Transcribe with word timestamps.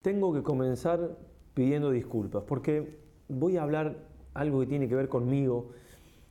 Tengo 0.00 0.32
que 0.32 0.44
comenzar 0.44 1.18
pidiendo 1.54 1.90
disculpas 1.90 2.44
porque 2.44 3.00
voy 3.28 3.56
a 3.56 3.64
hablar 3.64 3.96
algo 4.32 4.60
que 4.60 4.66
tiene 4.66 4.88
que 4.88 4.94
ver 4.94 5.08
conmigo 5.08 5.70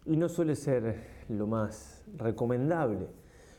y 0.06 0.16
no 0.16 0.30
suele 0.30 0.56
ser 0.56 1.26
lo 1.28 1.48
más 1.48 2.06
recomendable. 2.16 3.10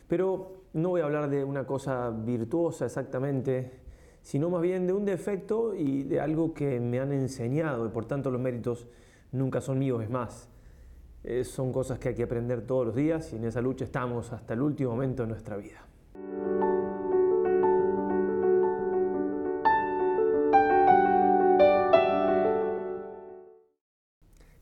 Pero 0.09 0.63
no 0.73 0.89
voy 0.89 1.03
a 1.03 1.05
hablar 1.05 1.29
de 1.29 1.45
una 1.45 1.67
cosa 1.67 2.09
virtuosa 2.09 2.87
exactamente, 2.87 3.83
sino 4.23 4.49
más 4.49 4.63
bien 4.63 4.87
de 4.87 4.95
un 4.95 5.05
defecto 5.05 5.75
y 5.75 6.05
de 6.05 6.21
algo 6.21 6.55
que 6.55 6.81
me 6.81 7.01
han 7.01 7.13
enseñado 7.13 7.85
y 7.85 7.91
por 7.91 8.07
tanto 8.07 8.31
los 8.31 8.41
méritos 8.41 8.87
nunca 9.31 9.61
son 9.61 9.79
míos, 9.79 10.03
es 10.03 10.09
más. 10.09 10.49
Eh, 11.23 11.45
son 11.45 11.71
cosas 11.71 11.99
que 11.99 12.09
hay 12.09 12.15
que 12.15 12.23
aprender 12.23 12.67
todos 12.67 12.87
los 12.87 12.95
días 12.95 13.31
y 13.35 13.37
en 13.37 13.45
esa 13.45 13.61
lucha 13.61 13.85
estamos 13.85 14.33
hasta 14.33 14.55
el 14.55 14.63
último 14.63 14.93
momento 14.93 15.25
de 15.25 15.29
nuestra 15.29 15.59
vida. 15.59 15.88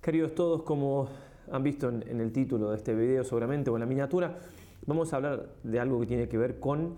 Queridos 0.06 0.36
todos, 0.36 0.62
como 0.62 1.08
han 1.50 1.64
visto 1.64 1.88
en, 1.88 2.20
el 2.20 2.30
título 2.30 2.70
de 2.70 2.76
este 2.76 2.94
video 2.94 3.24
seguramente 3.24 3.70
o 3.70 3.74
en 3.74 3.80
la 3.80 3.86
miniatura, 3.86 4.38
vamos 4.86 5.12
a 5.12 5.16
hablar 5.16 5.48
de 5.64 5.80
algo 5.80 5.98
que 5.98 6.06
tiene 6.06 6.28
que 6.28 6.38
ver 6.38 6.60
con 6.60 6.96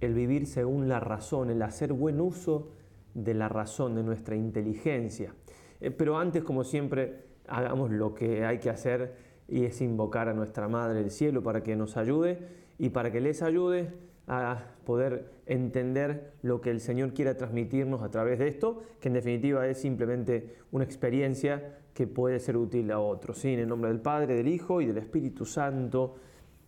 el 0.00 0.14
vivir 0.14 0.48
según 0.48 0.88
la 0.88 0.98
razón, 0.98 1.48
el 1.50 1.62
hacer 1.62 1.92
buen 1.92 2.20
uso 2.20 2.72
de 3.14 3.34
la 3.34 3.48
razón, 3.48 3.94
de 3.94 4.02
nuestra 4.02 4.34
inteligencia. 4.34 5.32
Eh, 5.80 5.92
pero 5.92 6.18
antes, 6.18 6.42
como 6.42 6.64
siempre, 6.64 7.22
hagamos 7.46 7.92
lo 7.92 8.16
que 8.16 8.44
hay 8.44 8.58
que 8.58 8.68
hacer 8.68 9.14
y 9.46 9.66
es 9.66 9.80
invocar 9.80 10.28
a 10.28 10.34
nuestra 10.34 10.66
Madre 10.66 11.02
del 11.02 11.12
Cielo 11.12 11.40
para 11.40 11.62
que 11.62 11.76
nos 11.76 11.96
ayude 11.96 12.48
y 12.80 12.88
para 12.88 13.12
que 13.12 13.20
les 13.20 13.42
ayude 13.42 13.92
a 14.26 14.58
poder 14.84 15.30
entender 15.46 16.32
lo 16.42 16.60
que 16.60 16.70
el 16.70 16.80
Señor 16.80 17.12
quiere 17.12 17.34
transmitirnos 17.34 18.02
a 18.02 18.10
través 18.10 18.38
de 18.38 18.48
esto, 18.48 18.82
que 19.00 19.08
en 19.08 19.14
definitiva 19.14 19.66
es 19.66 19.78
simplemente 19.78 20.56
una 20.72 20.84
experiencia 20.84 21.78
que 21.92 22.06
puede 22.06 22.40
ser 22.40 22.56
útil 22.56 22.90
a 22.90 22.98
otros. 22.98 23.44
En 23.44 23.58
el 23.58 23.68
nombre 23.68 23.90
del 23.90 24.00
Padre, 24.00 24.34
del 24.34 24.48
Hijo 24.48 24.80
y 24.80 24.86
del 24.86 24.98
Espíritu 24.98 25.44
Santo. 25.44 26.16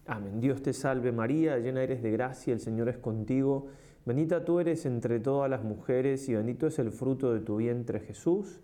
Amén. 0.07 0.41
Dios 0.41 0.63
te 0.63 0.73
salve 0.73 1.11
María, 1.11 1.59
llena 1.59 1.83
eres 1.83 2.03
de 2.03 2.11
gracia, 2.11 2.53
el 2.53 2.61
Señor 2.61 2.89
es 2.89 2.99
contigo. 2.99 3.69
Bendita 4.05 4.45
tú 4.45 4.61
eres 4.61 4.87
entre 4.87 5.19
todas 5.19 5.51
las 5.51 5.65
mujeres 5.65 6.29
y 6.29 6.35
bendito 6.35 6.69
es 6.69 6.79
el 6.79 6.93
fruto 6.93 7.35
de 7.35 7.41
tu 7.41 7.57
vientre 7.57 7.99
Jesús. 7.99 8.61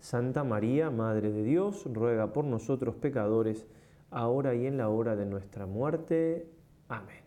Santa 0.00 0.44
María, 0.44 0.90
Madre 0.90 1.30
de 1.30 1.44
Dios, 1.44 1.88
ruega 1.90 2.32
por 2.32 2.44
nosotros 2.44 2.96
pecadores, 2.96 3.66
ahora 4.10 4.54
y 4.54 4.66
en 4.66 4.76
la 4.76 4.90
hora 4.90 5.16
de 5.16 5.24
nuestra 5.24 5.64
muerte. 5.64 6.46
Amén. 6.88 7.21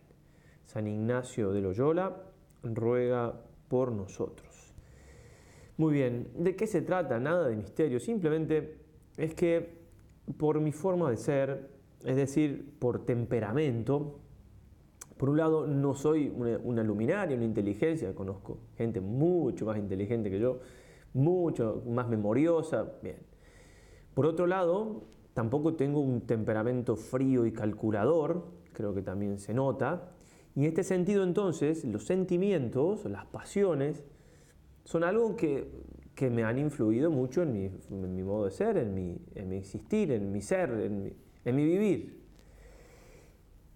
San 0.66 0.86
Ignacio 0.86 1.52
de 1.52 1.60
Loyola 1.60 2.16
ruega 2.62 3.40
por 3.68 3.92
nosotros. 3.92 4.74
Muy 5.78 5.94
bien, 5.94 6.28
¿de 6.36 6.56
qué 6.56 6.66
se 6.66 6.82
trata? 6.82 7.18
Nada 7.18 7.48
de 7.48 7.56
misterio, 7.56 8.00
simplemente 8.00 8.78
es 9.16 9.34
que 9.34 9.76
por 10.38 10.60
mi 10.60 10.72
forma 10.72 11.10
de 11.10 11.16
ser, 11.16 11.70
es 12.04 12.16
decir, 12.16 12.74
por 12.78 13.04
temperamento, 13.04 14.18
por 15.16 15.30
un 15.30 15.38
lado 15.38 15.66
no 15.66 15.94
soy 15.94 16.28
una, 16.28 16.82
luminaria, 16.82 17.36
una 17.36 17.44
inteligencia, 17.44 18.14
conozco 18.14 18.58
gente 18.76 19.00
mucho 19.00 19.64
más 19.66 19.78
inteligente 19.78 20.30
que 20.30 20.38
yo, 20.38 20.60
mucho 21.14 21.82
más 21.86 22.08
memoriosa, 22.08 22.92
bien. 23.02 23.18
Por 24.14 24.26
otro 24.26 24.46
lado, 24.46 25.04
tampoco 25.32 25.74
tengo 25.74 26.00
un 26.00 26.22
temperamento 26.22 26.96
frío 26.96 27.46
y 27.46 27.52
calculador, 27.52 28.44
creo 28.72 28.94
que 28.94 29.02
también 29.02 29.38
se 29.38 29.54
nota, 29.54 30.15
y 30.56 30.60
en 30.60 30.64
este 30.66 30.82
sentido 30.84 31.22
entonces 31.22 31.84
los 31.84 32.06
sentimientos, 32.06 33.04
las 33.04 33.26
pasiones, 33.26 34.02
son 34.84 35.04
algo 35.04 35.36
que, 35.36 35.68
me 36.30 36.44
han 36.44 36.58
influido 36.58 37.10
mucho 37.10 37.42
en 37.42 37.52
mi, 37.52 38.22
modo 38.22 38.46
de 38.46 38.50
ser, 38.50 38.78
en 38.78 38.94
mi, 38.94 39.18
existir, 39.54 40.10
en 40.12 40.32
mi 40.32 40.40
ser, 40.40 40.70
en 40.70 41.04
mi, 41.04 41.12
en 41.44 41.56
mi 41.56 41.64
vivir. 41.64 42.16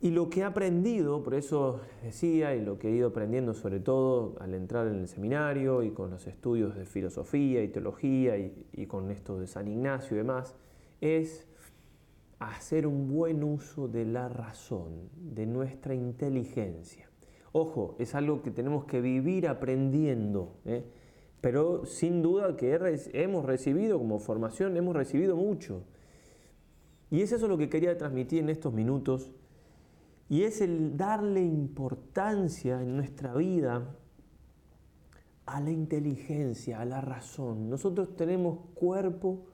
Y 0.01 0.11
lo 0.13 0.31
que 0.31 0.41
he 0.41 0.45
aprendido, 0.45 1.23
por 1.23 1.35
eso 1.35 1.83
decía, 2.03 2.55
y 2.55 2.65
lo 2.65 2.79
que 2.79 2.89
he 2.89 2.93
ido 2.93 3.09
aprendiendo 3.09 3.53
sobre 3.53 3.81
todo 3.81 4.37
al 4.41 4.55
entrar 4.55 4.87
en 4.87 5.01
el 5.01 5.09
seminario 5.09 5.83
y 5.83 5.91
con 5.91 6.11
los 6.11 6.27
estudios 6.27 6.75
de 6.75 6.87
filosofía 6.87 7.63
y 7.63 7.69
teología 7.69 8.39
y, 8.39 8.55
y 8.73 8.87
con 8.87 9.11
esto 9.11 9.39
de 9.39 9.47
San 9.47 9.69
Ignacio 9.69 10.15
y 10.15 10.19
demás, 10.21 10.57
es 11.03 11.50
hacer 12.41 12.87
un 12.87 13.09
buen 13.09 13.45
uso 13.45 13.87
de 13.87 14.07
la 14.07 14.29
razón, 14.29 15.11
de 15.15 15.47
nuestra 15.47 15.95
inteligencia. 15.95 17.09
Ojo, 17.53 17.97
es 17.99 18.15
algo 18.15 18.43
que 18.43 18.51
tenemos 18.51 18.87
que 18.87 19.01
vivir 19.01 19.47
aprendiendo, 19.47 20.57
¿eh? 20.65 20.85
pero 21.41 21.85
sin 21.85 22.23
duda 22.23 22.57
que 22.57 22.79
hemos 23.13 23.45
recibido 23.45 23.99
como 23.99 24.19
formación, 24.19 24.77
hemos 24.77 24.97
recibido 24.97 25.37
mucho. 25.37 25.85
Y 27.11 27.23
es 27.23 27.33
eso 27.33 27.47
lo 27.47 27.59
que 27.59 27.69
quería 27.69 27.99
transmitir 27.99 28.41
en 28.41 28.49
estos 28.49 28.73
minutos, 28.73 29.33
y 30.29 30.45
es 30.45 30.61
el 30.61 30.97
darle 30.97 31.43
importancia 31.43 32.81
en 32.81 32.97
nuestra 32.97 33.35
vida 33.35 33.97
a 35.45 35.61
la 35.61 35.73
inteligencia, 35.73 36.81
a 36.81 36.85
la 36.85 37.01
razón. 37.01 37.69
Nosotros 37.69 38.15
tenemos 38.15 38.61
cuerpo 38.75 39.47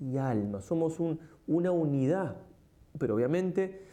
y 0.00 0.16
alma, 0.16 0.60
somos 0.60 0.98
un, 0.98 1.20
una 1.46 1.70
unidad. 1.72 2.36
Pero 2.98 3.14
obviamente 3.14 3.84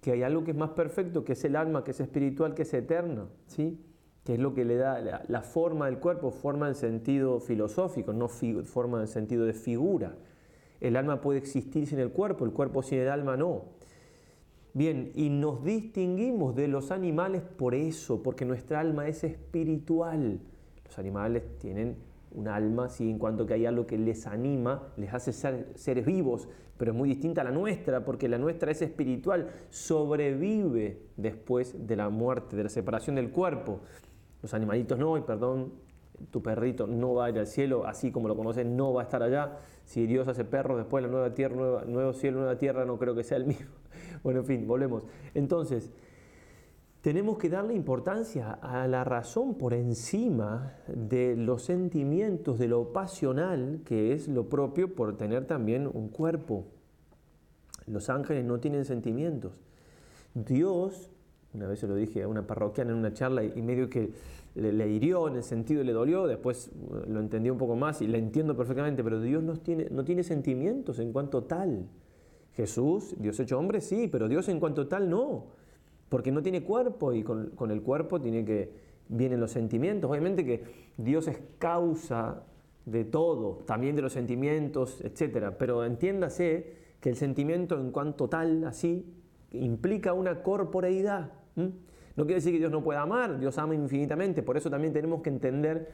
que 0.00 0.12
hay 0.12 0.22
algo 0.22 0.44
que 0.44 0.52
es 0.52 0.56
más 0.56 0.70
perfecto, 0.70 1.24
que 1.24 1.32
es 1.32 1.44
el 1.44 1.56
alma, 1.56 1.84
que 1.84 1.90
es 1.90 2.00
espiritual, 2.00 2.54
que 2.54 2.62
es 2.62 2.72
eterna, 2.72 3.26
¿sí? 3.46 3.78
que 4.24 4.34
es 4.34 4.38
lo 4.38 4.54
que 4.54 4.64
le 4.64 4.76
da 4.76 5.00
la, 5.26 5.42
forma 5.42 5.86
del 5.86 5.98
cuerpo, 5.98 6.30
forma 6.30 6.68
en 6.68 6.74
sentido 6.74 7.40
filosófico, 7.40 8.12
no 8.12 8.28
forma 8.28 9.00
en 9.00 9.08
sentido 9.08 9.44
de 9.44 9.54
figura. 9.54 10.14
El 10.80 10.96
alma 10.96 11.20
puede 11.20 11.38
existir 11.38 11.86
sin 11.86 11.98
el 11.98 12.10
cuerpo, 12.10 12.44
el 12.44 12.52
cuerpo 12.52 12.82
sin 12.82 12.98
el 12.98 13.08
alma 13.08 13.36
no. 13.36 13.64
Bien, 14.72 15.10
y 15.14 15.30
nos 15.30 15.64
distinguimos 15.64 16.54
de 16.54 16.68
los 16.68 16.90
animales 16.90 17.42
por 17.42 17.74
eso, 17.74 18.22
porque 18.22 18.44
nuestra 18.44 18.80
alma 18.80 19.08
es 19.08 19.24
espiritual. 19.24 20.40
Los 20.84 20.98
animales 20.98 21.42
tienen 21.58 21.96
un 22.32 22.48
alma, 22.48 22.88
sí, 22.88 23.10
en 23.10 23.18
cuanto 23.18 23.46
que 23.46 23.54
hay 23.54 23.66
algo 23.66 23.86
que 23.86 23.98
les 23.98 24.26
anima, 24.26 24.92
les 24.96 25.12
hace 25.12 25.32
ser 25.32 25.72
seres 25.74 26.06
vivos, 26.06 26.48
pero 26.76 26.92
es 26.92 26.96
muy 26.96 27.08
distinta 27.08 27.42
a 27.42 27.44
la 27.44 27.50
nuestra, 27.50 28.04
porque 28.04 28.28
la 28.28 28.38
nuestra 28.38 28.70
es 28.70 28.80
espiritual, 28.82 29.50
sobrevive 29.68 31.02
después 31.16 31.86
de 31.86 31.96
la 31.96 32.08
muerte, 32.08 32.56
de 32.56 32.64
la 32.64 32.68
separación 32.68 33.16
del 33.16 33.30
cuerpo. 33.30 33.80
Los 34.42 34.54
animalitos 34.54 34.98
no, 34.98 35.18
y 35.18 35.20
perdón, 35.20 35.72
tu 36.30 36.42
perrito 36.42 36.86
no 36.86 37.14
va 37.14 37.26
a 37.26 37.30
ir 37.30 37.38
al 37.38 37.46
cielo, 37.46 37.86
así 37.86 38.10
como 38.10 38.28
lo 38.28 38.36
conocen, 38.36 38.76
no 38.76 38.92
va 38.92 39.02
a 39.02 39.04
estar 39.04 39.22
allá. 39.22 39.58
Si 39.84 40.06
Dios 40.06 40.28
hace 40.28 40.44
perros 40.44 40.78
después 40.78 41.02
la 41.02 41.10
nueva 41.10 41.34
tierra, 41.34 41.84
nuevo 41.84 42.12
cielo, 42.12 42.38
nueva 42.38 42.56
tierra, 42.58 42.84
no 42.84 42.98
creo 42.98 43.14
que 43.14 43.24
sea 43.24 43.38
el 43.38 43.46
mismo. 43.46 43.70
Bueno, 44.22 44.40
en 44.40 44.46
fin, 44.46 44.66
volvemos. 44.66 45.06
Entonces, 45.32 45.90
tenemos 47.00 47.38
que 47.38 47.48
darle 47.48 47.74
importancia 47.74 48.52
a 48.52 48.86
la 48.86 49.04
razón 49.04 49.54
por 49.54 49.72
encima 49.72 50.74
de 50.86 51.34
los 51.34 51.62
sentimientos, 51.62 52.58
de 52.58 52.68
lo 52.68 52.92
pasional, 52.92 53.80
que 53.86 54.12
es 54.12 54.28
lo 54.28 54.48
propio 54.48 54.94
por 54.94 55.16
tener 55.16 55.46
también 55.46 55.88
un 55.90 56.08
cuerpo. 56.08 56.66
Los 57.86 58.10
ángeles 58.10 58.44
no 58.44 58.60
tienen 58.60 58.84
sentimientos. 58.84 59.62
Dios, 60.34 61.10
una 61.54 61.66
vez 61.66 61.78
se 61.78 61.88
lo 61.88 61.94
dije 61.94 62.22
a 62.22 62.28
una 62.28 62.46
parroquiana 62.46 62.92
en 62.92 62.98
una 62.98 63.14
charla 63.14 63.44
y 63.44 63.62
medio 63.62 63.88
que 63.88 64.12
le, 64.54 64.88
hirió 64.88 65.26
en 65.26 65.36
el 65.36 65.42
sentido, 65.42 65.82
le 65.82 65.94
dolió, 65.94 66.26
después 66.26 66.70
lo 67.08 67.20
entendí 67.20 67.48
un 67.48 67.58
poco 67.58 67.76
más 67.76 68.02
y 68.02 68.08
le 68.08 68.18
entiendo 68.18 68.54
perfectamente, 68.54 69.02
pero 69.02 69.22
Dios 69.22 69.42
no 69.42 69.56
tiene, 69.56 69.88
no 69.90 70.04
tiene 70.04 70.22
sentimientos 70.22 70.98
en 70.98 71.12
cuanto 71.12 71.44
tal. 71.44 71.88
Jesús, 72.52 73.14
Dios 73.18 73.40
hecho 73.40 73.58
hombre, 73.58 73.80
sí, 73.80 74.06
pero 74.06 74.28
Dios 74.28 74.48
en 74.48 74.60
cuanto 74.60 74.86
tal 74.86 75.08
no 75.08 75.60
porque 76.10 76.32
no 76.32 76.42
tiene 76.42 76.62
cuerpo 76.62 77.14
y 77.14 77.22
con, 77.22 77.70
el 77.70 77.82
cuerpo 77.82 78.20
tiene 78.20 78.44
que, 78.44 78.70
vienen 79.08 79.40
los 79.40 79.52
sentimientos. 79.52 80.10
Obviamente 80.10 80.44
que 80.44 80.64
Dios 80.98 81.28
es 81.28 81.40
causa 81.58 82.42
de 82.84 83.04
todo, 83.04 83.62
también 83.64 83.96
de 83.96 84.02
los 84.02 84.12
sentimientos, 84.12 85.00
etc. 85.02 85.54
Pero 85.56 85.84
entiéndase 85.84 86.74
que 87.00 87.08
el 87.08 87.16
sentimiento 87.16 87.80
en 87.80 87.92
cuanto 87.92 88.28
tal, 88.28 88.64
así, 88.64 89.06
implica 89.52 90.12
una 90.12 90.42
corporeidad. 90.42 91.30
No 91.54 92.24
quiere 92.24 92.34
decir 92.34 92.52
que 92.52 92.58
Dios 92.58 92.72
no 92.72 92.82
pueda 92.82 93.02
amar, 93.02 93.38
Dios 93.38 93.56
ama 93.58 93.74
infinitamente, 93.74 94.42
por 94.42 94.56
eso 94.56 94.68
también 94.68 94.92
tenemos 94.92 95.22
que 95.22 95.30
entender 95.30 95.90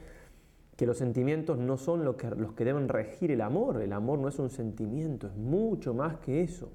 que 0.75 0.87
los 0.87 0.97
sentimientos 0.97 1.59
no 1.59 1.77
son 1.77 2.03
los 2.03 2.15
que, 2.15 2.29
los 2.31 2.53
que 2.53 2.65
deben 2.65 2.89
regir 2.89 3.31
el 3.31 3.41
amor, 3.41 3.81
el 3.81 3.93
amor 3.93 4.17
no 4.17 4.27
es 4.27 4.39
un 4.39 4.49
sentimiento, 4.49 5.27
es 5.27 5.35
mucho 5.35 5.93
más 5.93 6.17
que 6.17 6.41
eso. 6.41 6.71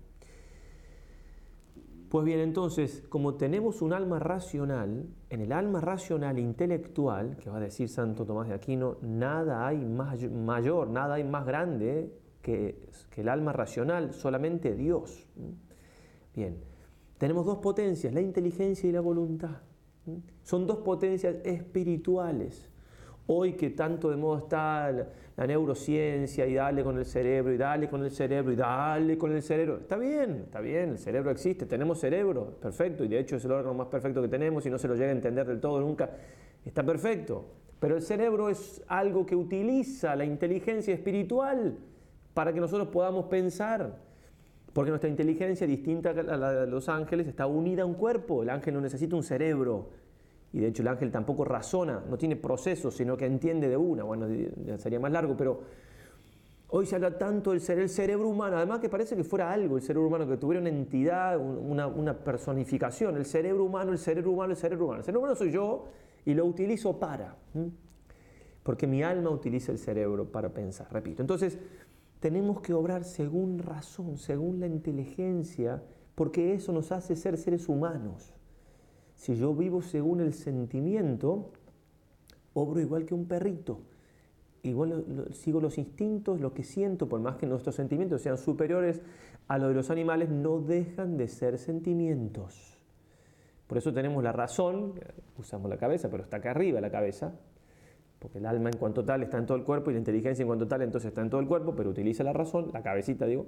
Pues 2.13 2.27
bien, 2.27 2.41
entonces, 2.41 3.03
como 3.09 3.37
tenemos 3.37 3.81
un 3.81 3.95
alma 3.95 4.19
racional, 4.19 5.07
en 5.31 5.41
el 5.41 5.51
alma 5.51 5.81
racional 5.81 6.39
intelectual, 6.39 7.39
que 7.39 7.49
va 7.49 7.57
a 7.57 7.61
decir 7.61 7.89
Santo 7.89 8.27
Tomás 8.27 8.49
de 8.49 8.55
Aquino, 8.55 8.99
nada 9.01 9.67
hay 9.67 9.79
más 9.79 10.23
mayor, 10.31 10.91
nada 10.91 11.15
hay 11.15 11.25
más 11.25 11.47
grande 11.47 12.13
que, 12.43 12.87
el 13.17 13.29
alma 13.31 13.55
racional, 13.55 14.13
solamente 14.13 14.75
Dios. 14.75 15.27
Bien, 16.37 16.59
tenemos 17.17 17.47
dos 17.47 17.57
potencias, 17.61 18.13
la 18.13 18.21
inteligencia 18.21 18.87
y 18.91 18.93
la 18.93 19.01
voluntad. 19.01 19.63
Son 20.43 20.67
dos 20.67 20.81
potencias 20.81 21.37
espirituales. 21.47 22.69
Hoy 23.27 23.55
que 23.55 23.71
tanto 23.71 24.11
de 24.11 24.17
moda 24.17 24.41
está 24.41 25.09
la, 25.37 25.47
neurociencia 25.47 26.47
y 26.47 26.55
dale 26.55 26.83
con 26.83 26.99
el 26.99 27.05
cerebro 27.05 27.53
y 27.53 27.57
dale 27.57 27.89
con 27.89 28.05
el 28.05 28.11
cerebro 28.11 28.53
y 28.53 28.57
dale 28.57 29.19
con 29.19 29.33
el 29.33 29.43
cerebro. 29.43 29.79
Está 29.79 29.97
bien, 29.97 30.43
está 30.45 30.61
bien, 30.61 30.91
el 30.91 30.99
cerebro 30.99 31.31
existe, 31.31 31.67
tenemos 31.67 32.01
cerebro, 32.01 32.59
perfecto, 32.61 33.05
y 33.05 33.09
de 33.09 33.19
hecho 33.19 33.37
es 33.37 33.45
el 33.45 33.53
órgano 33.53 33.75
más 33.75 33.89
perfecto 33.89 34.23
que 34.23 34.29
tenemos 34.29 34.65
y 34.67 34.71
no 34.71 34.79
se 34.79 34.89
lo 34.89 34.95
llega 34.95 35.09
a 35.09 35.13
entender 35.13 35.47
del 35.47 35.61
todo 35.61 35.81
nunca. 35.81 36.11
Está 36.65 36.83
perfecto. 36.83 37.47
Pero 37.83 37.97
el 37.97 38.03
cerebro 38.03 38.49
es 38.49 38.81
algo 38.87 39.27
que 39.27 39.35
utiliza 39.35 40.15
la 40.15 40.25
inteligencia 40.25 40.95
espiritual 40.95 41.77
para 42.33 42.53
que 42.53 42.61
nosotros 42.61 42.87
podamos 42.89 43.25
pensar. 43.25 43.99
Porque 44.73 44.91
nuestra 44.91 45.11
inteligencia, 45.11 45.67
distinta 45.67 46.11
a 46.11 46.23
la 46.23 46.53
de 46.53 46.67
los 46.69 46.89
ángeles, 46.89 47.27
está 47.27 47.47
unida 47.47 47.83
a 47.83 47.87
un 47.87 47.95
cuerpo. 47.95 48.45
El 48.45 48.51
ángel 48.51 48.75
no 48.75 48.81
necesita 48.81 49.17
un 49.17 49.25
cerebro. 49.25 49.91
Y 50.53 50.61
de 50.61 50.69
hecho 50.69 50.83
el 50.83 50.89
ángel 50.89 51.11
tampoco 51.11 51.45
razona, 51.45 52.03
no 52.09 52.19
tiene 52.19 52.37
procesos, 52.37 52.95
sino 52.95 53.17
que 53.17 53.27
entiende 53.27 53.69
de 53.69 53.77
una. 53.77 54.05
Bueno, 54.05 54.27
sería 54.79 55.01
más 55.01 55.11
largo, 55.11 55.37
pero 55.37 55.61
hoy 56.69 56.85
se 56.87 56.95
habla 56.95 57.17
tanto 57.17 57.53
del 57.53 57.61
cerebro 57.61 58.29
humano, 58.29 58.57
además 58.57 58.81
que 58.81 58.89
parece 58.89 59.17
que 59.17 59.25
fuera 59.25 59.51
algo, 59.51 59.77
el 59.77 59.83
cerebro 59.83 60.09
humano, 60.09 60.27
que 60.29 60.37
tuviera 60.37 60.61
una 60.61 60.69
entidad, 60.69 61.39
una, 61.39 61.87
una 61.87 62.19
personificación. 62.19 63.17
El 63.17 63.25
cerebro 63.25 63.65
humano, 63.65 63.93
el 63.93 63.99
cerebro 63.99 64.33
humano, 64.33 64.53
el 64.53 64.59
cerebro 64.59 64.85
humano. 64.87 64.99
El 65.01 65.05
cerebro 65.05 65.21
humano 65.21 65.37
soy 65.37 65.53
yo 65.53 65.87
y 66.27 66.35
lo 66.35 66.45
utilizo 66.45 66.99
para. 66.99 67.37
Porque 68.63 68.87
mi 68.87 69.03
alma 69.03 69.31
utiliza 69.31 69.73
el 69.73 69.79
cerebro 69.79 70.31
para 70.31 70.51
pensar, 70.51 70.87
repito. 70.93 71.23
Entonces, 71.23 71.59
tenemos 72.21 72.61
que 72.61 72.73
obrar 72.75 73.05
según 73.05 73.59
razón, 73.59 74.17
según 74.19 74.61
la 74.61 74.67
inteligencia, 74.67 75.83
porque 76.15 76.55
eso 76.55 76.73
nos 76.73 76.93
hace 76.93 77.17
ser 77.17 77.37
seres 77.39 77.69
humanos. 77.69 78.35
Si 79.23 79.37
yo 79.37 79.55
vivo 79.55 79.83
según 79.83 80.21
el 80.21 80.35
sentimiento, 80.35 81.53
obro 82.55 82.81
igual 82.81 83.07
que 83.07 83.15
un 83.15 83.27
perrito. 83.27 83.79
Igual 84.65 85.29
sigo 85.33 85.61
los 85.61 85.79
instintos, 85.79 86.41
lo 86.41 86.53
que 86.53 86.65
siento, 86.65 87.09
por 87.09 87.21
más 87.21 87.37
que 87.37 87.47
nuestros 87.47 87.77
sentimientos 87.77 88.21
sean 88.21 88.37
superiores 88.37 89.01
a 89.47 89.59
los 89.59 89.69
de 89.69 89.75
los 89.75 89.91
animales, 89.93 90.29
no 90.29 90.59
dejan 90.59 91.17
de 91.17 91.29
ser 91.29 91.59
sentimientos. 91.59 92.81
Por 93.69 93.79
eso 93.79 93.93
tenemos 93.93 94.25
la 94.25 94.33
razón, 94.33 94.95
usamos 95.39 95.71
la 95.71 95.77
cabeza, 95.77 96.11
pero 96.11 96.25
está 96.25 96.39
acá 96.39 96.51
arriba 96.51 96.81
la 96.81 96.91
cabeza, 96.91 97.33
porque 98.19 98.39
el 98.39 98.47
alma 98.47 98.71
en 98.71 98.77
cuanto 98.77 99.05
tal 99.05 99.23
está 99.23 99.39
en 99.39 99.47
todo 99.47 99.57
el 99.57 99.63
cuerpo 99.63 99.93
y 99.93 99.95
la 99.95 100.01
inteligencia 100.01 100.43
en 100.43 100.49
cuanto 100.49 100.67
tal 100.67 100.83
entonces 100.83 101.11
está 101.11 101.21
en 101.21 101.31
todo 101.31 101.41
el 101.41 101.47
cuerpo, 101.47 101.77
pero 101.77 101.91
utiliza 101.91 102.25
la 102.25 102.33
razón, 102.33 102.71
la 102.73 102.83
cabecita 102.83 103.27
digo. 103.27 103.47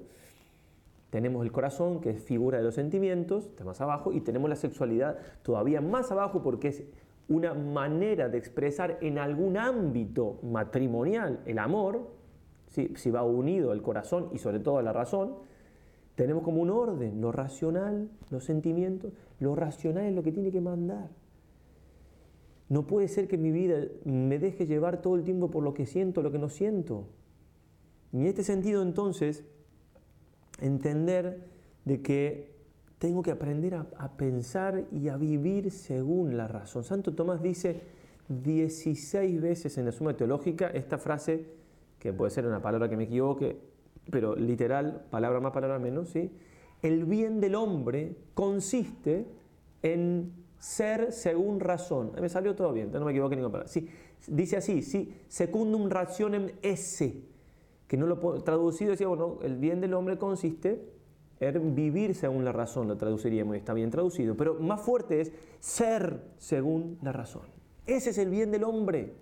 Tenemos 1.14 1.44
el 1.44 1.52
corazón, 1.52 2.00
que 2.00 2.11
es 2.11 2.20
figura 2.20 2.58
de 2.58 2.64
los 2.64 2.75
sentimientos, 2.75 3.44
está 3.46 3.62
más 3.62 3.81
abajo, 3.81 4.11
y 4.11 4.20
tenemos 4.20 4.50
la 4.50 4.56
sexualidad 4.56 5.16
todavía 5.43 5.81
más 5.81 6.11
abajo 6.11 6.43
porque 6.43 6.66
es 6.66 6.82
una 7.28 7.55
manera 7.55 8.28
de 8.28 8.37
expresar 8.37 8.99
en 9.00 9.19
algún 9.19 9.56
ámbito 9.56 10.40
matrimonial 10.43 11.38
el 11.46 11.61
amor, 11.61 12.11
si 12.66 13.11
va 13.12 13.22
unido 13.22 13.72
el 13.72 13.81
corazón 13.81 14.28
y 14.32 14.38
sobre 14.38 14.58
todo 14.58 14.82
la 14.82 14.93
razón, 14.93 15.37
tenemos 16.16 16.43
como 16.43 16.61
un 16.61 16.70
orden, 16.70 17.20
lo 17.20 17.31
racional, 17.31 18.08
los 18.31 18.43
sentimientos, 18.43 19.12
lo 19.38 19.55
racional 19.55 20.06
es 20.06 20.14
lo 20.17 20.25
que 20.25 20.32
tiene 20.32 20.50
que 20.50 20.60
mandar. 20.60 21.10
No 22.69 22.88
puede 22.88 23.06
ser 23.06 23.28
que 23.28 23.38
mi 23.38 23.52
vida 23.52 23.84
me 24.05 24.40
deje 24.40 24.67
llevar 24.67 25.00
todo 25.00 25.14
el 25.14 25.22
tiempo 25.22 25.49
por 25.49 25.62
lo 25.62 25.75
que 25.75 25.87
siento, 25.87 26.22
lo 26.22 26.32
que 26.32 26.40
no 26.40 26.49
siento. 26.49 27.05
En 28.12 28.26
este 28.26 28.43
sentido, 28.43 28.82
entonces, 28.82 29.44
entender 30.61 31.47
de 31.85 32.03
que 32.03 32.55
tengo 32.99 33.23
que 33.23 33.31
aprender 33.31 33.75
a, 33.75 34.17
pensar 34.17 34.85
y 34.91 35.09
a 35.09 35.17
vivir 35.17 35.71
según 35.71 36.37
la 36.37 36.49
razón. 36.49 36.85
Santo 36.85 37.15
Tomás 37.15 37.43
dice 37.43 37.83
16 38.29 39.41
veces 39.43 39.77
en 39.77 39.85
la 39.85 39.93
Suma 39.93 40.17
Teológica 40.17 40.69
esta 40.69 40.97
frase, 40.97 41.47
que 41.99 42.12
puede 42.12 42.31
ser 42.31 42.47
una 42.47 42.62
palabra 42.62 42.89
que 42.89 42.97
me 42.97 43.05
equivoque, 43.05 43.59
pero 44.11 44.35
literal, 44.37 45.05
palabra 45.11 45.41
más, 45.41 45.53
palabra 45.53 45.79
menos, 45.79 46.09
¿sí? 46.09 46.31
El 46.83 47.05
bien 47.05 47.41
del 47.41 47.55
hombre 47.55 48.17
consiste 48.35 49.27
en 49.83 50.33
ser 50.59 51.12
según 51.12 51.61
razón. 51.61 52.12
Me 52.19 52.29
salió 52.29 52.55
todo 52.55 52.73
bien, 52.73 52.91
no 52.91 53.05
me 53.05 53.11
equivoqué 53.11 53.37
ninguna 53.37 53.53
palabra. 53.53 53.71
Sí, 53.71 53.89
dice 54.29 54.56
así, 54.56 54.83
sí, 54.83 55.15
secundum 55.29 55.91
rationem 55.91 56.53
esse, 56.62 57.23
que 57.86 57.96
no 57.96 58.06
lo 58.06 58.19
traducido, 58.42 58.92
decía, 58.92 59.08
bueno, 59.08 59.38
el 59.42 59.56
bien 59.56 59.81
del 59.81 59.94
hombre 59.94 60.19
consiste 60.19 60.81
en 61.40 61.75
vivir 61.75 62.14
según 62.14 62.44
la 62.44 62.52
razón, 62.52 62.88
lo 62.88 62.96
traduciríamos, 62.96 63.56
está 63.56 63.75
bien 63.75 63.90
traducido, 63.90 64.36
pero 64.36 64.54
más 64.54 64.81
fuerte 64.81 65.20
es 65.20 65.32
ser 65.60 66.22
según 66.38 66.98
la 67.02 67.12
razón. 67.12 67.42
Ese 67.86 68.10
es 68.10 68.19
el 68.19 68.31
bien 68.31 68.50
del 68.50 68.64
hombre. 68.64 69.14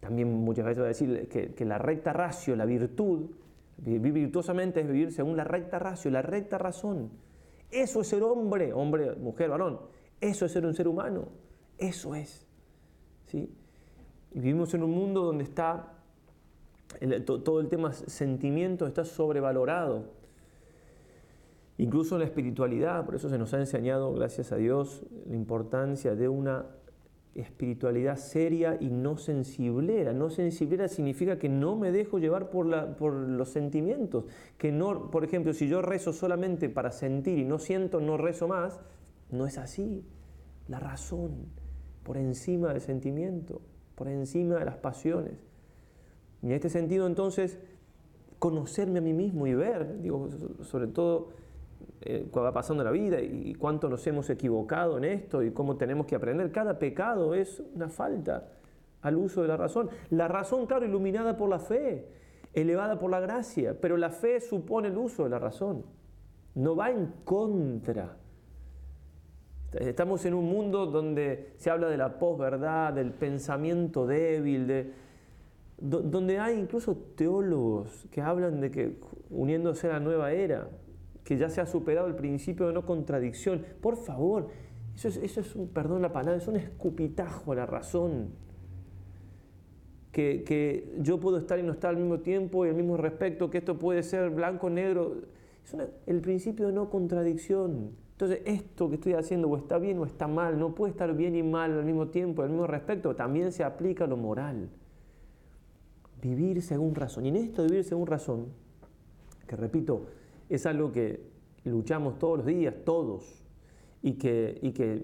También 0.00 0.32
muchas 0.32 0.66
veces 0.66 0.80
va 0.82 0.86
a 0.86 0.88
decir 0.88 1.28
que, 1.28 1.64
la 1.64 1.78
recta 1.78 2.12
ratio, 2.12 2.54
la 2.54 2.66
virtud, 2.66 3.30
vivir 3.78 4.12
virtuosamente 4.12 4.80
es 4.80 4.86
vivir 4.86 5.12
según 5.12 5.36
la 5.36 5.44
recta 5.44 5.78
ratio, 5.78 6.10
la 6.10 6.22
recta 6.22 6.58
razón. 6.58 7.10
Eso 7.70 8.02
es 8.02 8.08
ser 8.08 8.22
hombre, 8.22 8.72
hombre, 8.72 9.14
mujer, 9.16 9.50
varón. 9.50 9.80
Eso 10.20 10.46
es 10.46 10.52
ser 10.52 10.66
un 10.66 10.74
ser 10.74 10.88
humano. 10.88 11.28
Eso 11.78 12.14
es. 12.14 12.46
¿sí? 13.26 13.50
vivimos 14.36 14.74
en 14.74 14.82
un 14.82 14.90
mundo 14.90 15.22
donde 15.22 15.44
está 15.44 15.94
todo 17.24 17.60
el 17.60 17.68
tema 17.68 17.92
sentimiento 17.92 18.86
está 18.86 19.04
sobrevalorado. 19.04 20.04
Incluso 21.78 22.16
la 22.16 22.24
espiritualidad, 22.24 23.04
por 23.04 23.16
eso 23.16 23.28
se 23.28 23.36
nos 23.36 23.52
ha 23.52 23.58
enseñado, 23.58 24.12
gracias 24.14 24.50
a 24.52 24.56
Dios, 24.56 25.02
la 25.26 25.36
importancia 25.36 26.14
de 26.14 26.28
una 26.28 26.66
espiritualidad 27.34 28.16
seria 28.16 28.78
y 28.80 28.88
no 28.88 29.18
sensiblera. 29.18 30.14
No 30.14 30.30
sensiblera 30.30 30.88
significa 30.88 31.38
que 31.38 31.50
no 31.50 31.76
me 31.76 31.92
dejo 31.92 32.18
llevar 32.18 32.48
por, 32.48 32.96
por 32.96 33.12
los 33.12 33.50
sentimientos. 33.50 34.24
Que 34.56 34.72
no, 34.72 35.10
por 35.10 35.24
ejemplo, 35.24 35.52
si 35.52 35.68
yo 35.68 35.82
rezo 35.82 36.14
solamente 36.14 36.70
para 36.70 36.90
sentir 36.92 37.38
y 37.38 37.44
no 37.44 37.58
siento, 37.58 38.00
no 38.00 38.16
rezo 38.16 38.48
más, 38.48 38.80
no 39.30 39.46
es 39.46 39.58
así. 39.58 40.02
La 40.68 40.80
razón 40.80 41.46
por 42.02 42.16
encima 42.16 42.72
del 42.72 42.80
sentimiento, 42.80 43.60
por 43.94 44.08
encima 44.08 44.56
de 44.56 44.64
las 44.64 44.76
pasiones. 44.76 45.45
Y 46.42 46.46
en 46.46 46.52
este 46.52 46.68
sentido, 46.68 47.06
entonces, 47.06 47.58
conocerme 48.38 48.98
a 48.98 49.02
mí 49.02 49.12
mismo 49.12 49.46
y 49.46 49.54
ver, 49.54 50.00
digo, 50.00 50.28
sobre 50.62 50.86
todo 50.88 51.28
eh, 52.02 52.28
cuando 52.30 52.44
va 52.44 52.52
pasando 52.52 52.84
la 52.84 52.90
vida 52.90 53.20
y 53.20 53.54
cuánto 53.54 53.88
nos 53.88 54.06
hemos 54.06 54.28
equivocado 54.30 54.98
en 54.98 55.04
esto 55.04 55.42
y 55.42 55.50
cómo 55.50 55.76
tenemos 55.76 56.06
que 56.06 56.14
aprender. 56.14 56.52
Cada 56.52 56.78
pecado 56.78 57.34
es 57.34 57.62
una 57.74 57.88
falta 57.88 58.48
al 59.02 59.16
uso 59.16 59.42
de 59.42 59.48
la 59.48 59.56
razón. 59.56 59.88
La 60.10 60.28
razón, 60.28 60.66
claro, 60.66 60.84
iluminada 60.84 61.36
por 61.36 61.48
la 61.48 61.58
fe, 61.58 62.08
elevada 62.52 62.98
por 62.98 63.10
la 63.10 63.20
gracia, 63.20 63.76
pero 63.80 63.96
la 63.96 64.10
fe 64.10 64.40
supone 64.40 64.88
el 64.88 64.96
uso 64.96 65.24
de 65.24 65.30
la 65.30 65.38
razón. 65.38 65.84
No 66.54 66.74
va 66.76 66.90
en 66.90 67.12
contra 67.24 68.16
Estamos 69.72 70.24
en 70.24 70.34
un 70.34 70.44
mundo 70.46 70.86
donde 70.86 71.52
se 71.56 71.70
habla 71.70 71.88
de 71.88 71.96
la 71.96 72.18
posverdad, 72.18 72.94
del 72.94 73.10
pensamiento 73.10 74.06
débil, 74.06 74.66
de, 74.66 74.92
donde 75.78 76.38
hay 76.38 76.58
incluso 76.58 76.96
teólogos 77.16 78.06
que 78.10 78.22
hablan 78.22 78.60
de 78.60 78.70
que 78.70 78.98
uniéndose 79.30 79.88
a 79.88 79.94
la 79.94 80.00
nueva 80.00 80.32
era, 80.32 80.68
que 81.22 81.36
ya 81.36 81.50
se 81.50 81.60
ha 81.60 81.66
superado 81.66 82.06
el 82.06 82.14
principio 82.14 82.68
de 82.68 82.72
no 82.72 82.86
contradicción. 82.86 83.64
Por 83.80 83.96
favor, 83.96 84.48
eso 84.94 85.08
es, 85.08 85.16
eso 85.18 85.40
es 85.40 85.54
un, 85.54 85.68
perdón 85.68 86.00
la 86.00 86.12
palabra, 86.12 86.38
es 86.38 86.48
un 86.48 86.56
escupitajo 86.56 87.52
a 87.52 87.56
la 87.56 87.66
razón. 87.66 88.30
Que, 90.12 90.44
que, 90.44 90.94
yo 91.00 91.20
puedo 91.20 91.36
estar 91.36 91.58
y 91.58 91.62
no 91.62 91.72
estar 91.72 91.90
al 91.90 91.98
mismo 91.98 92.20
tiempo 92.20 92.64
y 92.64 92.70
al 92.70 92.74
mismo 92.74 92.96
respecto, 92.96 93.50
que 93.50 93.58
esto 93.58 93.78
puede 93.78 94.02
ser 94.02 94.30
blanco, 94.30 94.70
negro. 94.70 95.16
Es 95.62 95.76
el 96.06 96.20
principio 96.22 96.68
de 96.68 96.72
no 96.72 96.88
contradicción. 96.88 97.90
Entonces, 98.12 98.40
esto 98.46 98.88
que 98.88 98.94
estoy 98.94 99.12
haciendo 99.12 99.48
o 99.48 99.56
está 99.58 99.76
bien 99.76 99.98
o 99.98 100.06
está 100.06 100.26
mal, 100.26 100.58
no 100.58 100.74
puede 100.74 100.92
estar 100.92 101.14
bien 101.14 101.34
y 101.36 101.42
mal 101.42 101.72
al 101.72 101.84
mismo 101.84 102.08
tiempo, 102.08 102.40
al 102.40 102.48
mismo 102.48 102.66
respecto, 102.66 103.14
también 103.14 103.52
se 103.52 103.62
aplica 103.62 104.04
a 104.04 104.06
lo 104.06 104.16
moral. 104.16 104.70
Vivir 106.20 106.62
según 106.62 106.94
razón. 106.94 107.26
Y 107.26 107.28
en 107.28 107.36
esto 107.36 107.62
de 107.62 107.68
vivir 107.68 107.84
según 107.84 108.06
razón, 108.06 108.46
que 109.46 109.56
repito, 109.56 110.06
es 110.48 110.66
algo 110.66 110.92
que 110.92 111.20
luchamos 111.64 112.18
todos 112.18 112.38
los 112.38 112.46
días, 112.46 112.74
todos, 112.84 113.42
y 114.02 114.14
que, 114.14 114.58
y 114.62 114.72
que 114.72 115.02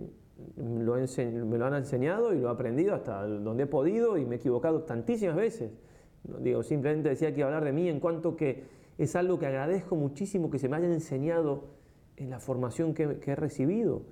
me 0.56 0.84
lo 0.84 1.64
han 1.64 1.74
enseñado 1.74 2.34
y 2.34 2.40
lo 2.40 2.48
he 2.48 2.52
aprendido 2.52 2.94
hasta 2.94 3.26
donde 3.26 3.64
he 3.64 3.66
podido 3.66 4.16
y 4.16 4.24
me 4.24 4.36
he 4.36 4.38
equivocado 4.38 4.82
tantísimas 4.82 5.36
veces. 5.36 5.72
Digo, 6.40 6.62
simplemente 6.62 7.08
decía 7.08 7.34
que 7.34 7.42
hablar 7.42 7.64
de 7.64 7.72
mí 7.72 7.88
en 7.88 7.98
cuanto 7.98 8.36
que 8.36 8.64
es 8.98 9.16
algo 9.16 9.38
que 9.38 9.46
agradezco 9.46 9.96
muchísimo 9.96 10.50
que 10.50 10.58
se 10.58 10.68
me 10.68 10.76
haya 10.76 10.86
enseñado 10.86 11.64
en 12.16 12.30
la 12.30 12.38
formación 12.38 12.94
que, 12.94 13.18
he 13.24 13.34
recibido, 13.34 14.02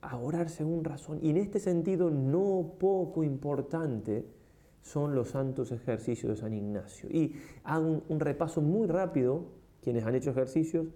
a 0.00 0.16
orar 0.16 0.48
según 0.48 0.84
razón. 0.84 1.18
Y 1.22 1.30
en 1.30 1.38
este 1.38 1.58
sentido, 1.58 2.10
no 2.10 2.74
poco 2.78 3.24
importante 3.24 4.24
son 4.86 5.16
los 5.16 5.30
santos 5.30 5.72
ejercicios 5.72 6.30
de 6.30 6.36
San 6.36 6.54
Ignacio. 6.54 7.08
Y 7.10 7.34
hago 7.64 8.02
un, 8.08 8.20
repaso 8.20 8.60
muy 8.60 8.86
rápido, 8.86 9.46
quienes 9.82 10.04
han 10.04 10.14
hecho 10.14 10.30
ejercicios 10.30 10.86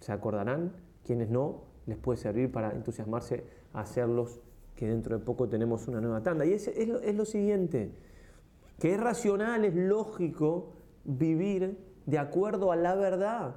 se 0.00 0.10
acordarán, 0.10 0.72
quienes 1.04 1.30
no, 1.30 1.62
les 1.86 1.96
puede 1.98 2.18
servir 2.18 2.50
para 2.50 2.72
entusiasmarse 2.72 3.44
a 3.72 3.82
hacerlos, 3.82 4.40
que 4.74 4.88
dentro 4.88 5.16
de 5.16 5.24
poco 5.24 5.48
tenemos 5.48 5.86
una 5.86 6.00
nueva 6.00 6.20
tanda. 6.22 6.44
Y 6.46 6.52
es, 6.52 6.66
es, 6.66 7.14
lo, 7.14 7.24
siguiente, 7.24 7.92
que 8.80 8.94
es 8.94 9.00
racional, 9.00 9.64
es 9.64 9.74
lógico 9.74 10.72
vivir 11.04 11.78
de 12.06 12.18
acuerdo 12.18 12.72
a 12.72 12.76
la 12.76 12.96
verdad 12.96 13.54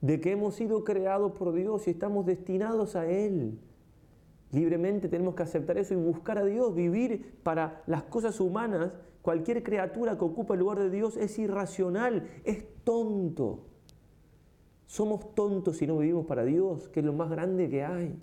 de 0.00 0.20
que 0.20 0.32
hemos 0.32 0.56
sido 0.56 0.82
creados 0.82 1.32
por 1.32 1.52
Dios 1.52 1.86
y 1.86 1.90
estamos 1.90 2.26
destinados 2.26 2.96
a 2.96 3.06
Él. 3.06 3.60
Libremente 4.50 5.08
tenemos 5.08 5.36
que 5.36 5.44
aceptar 5.44 5.78
eso 5.78 5.94
y 5.94 5.96
buscar 5.96 6.38
a 6.38 6.44
Dios, 6.44 6.74
vivir 6.74 7.38
para 7.44 7.82
las 7.86 8.02
cosas 8.02 8.40
humanas. 8.40 8.92
Cualquier 9.22 9.62
criatura 9.62 10.18
que 10.18 10.24
ocupa 10.24 10.54
el 10.54 10.60
lugar 10.60 10.80
de 10.80 10.90
Dios 10.90 11.16
es 11.16 11.38
irracional, 11.38 12.28
es 12.44 12.64
tonto. 12.82 13.60
Somos 14.86 15.34
tontos 15.34 15.78
si 15.78 15.86
no 15.86 15.96
vivimos 15.96 16.26
para 16.26 16.44
Dios, 16.44 16.88
que 16.88 17.00
es 17.00 17.06
lo 17.06 17.12
más 17.12 17.30
grande 17.30 17.70
que 17.70 17.84
hay. 17.84 18.18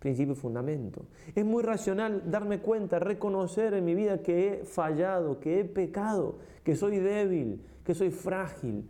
Principio 0.00 0.34
y 0.34 0.36
fundamento. 0.36 1.06
Es 1.34 1.44
muy 1.44 1.62
racional 1.62 2.30
darme 2.30 2.60
cuenta, 2.60 2.98
reconocer 2.98 3.72
en 3.74 3.84
mi 3.84 3.94
vida 3.94 4.22
que 4.22 4.48
he 4.48 4.64
fallado, 4.64 5.40
que 5.40 5.60
he 5.60 5.64
pecado, 5.64 6.38
que 6.64 6.74
soy 6.74 6.98
débil, 6.98 7.62
que 7.84 7.94
soy 7.94 8.10
frágil. 8.10 8.88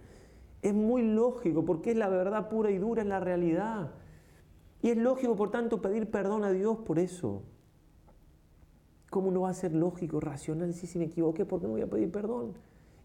Es 0.62 0.74
muy 0.74 1.02
lógico 1.02 1.64
porque 1.64 1.90
es 1.90 1.96
la 1.96 2.08
verdad 2.08 2.48
pura 2.48 2.70
y 2.70 2.78
dura, 2.78 3.02
en 3.02 3.10
la 3.10 3.20
realidad. 3.20 3.92
Y 4.82 4.90
es 4.90 4.96
lógico, 4.96 5.36
por 5.36 5.50
tanto, 5.50 5.82
pedir 5.82 6.10
perdón 6.10 6.44
a 6.44 6.50
Dios 6.50 6.78
por 6.78 6.98
eso. 6.98 7.42
¿Cómo 9.10 9.30
no 9.30 9.42
va 9.42 9.50
a 9.50 9.54
ser 9.54 9.72
lógico, 9.72 10.20
racional, 10.20 10.74
si, 10.74 10.86
si 10.86 10.98
me 10.98 11.06
equivoqué, 11.06 11.44
por 11.44 11.60
qué 11.60 11.66
no 11.66 11.72
voy 11.72 11.82
a 11.82 11.86
pedir 11.86 12.10
perdón? 12.10 12.54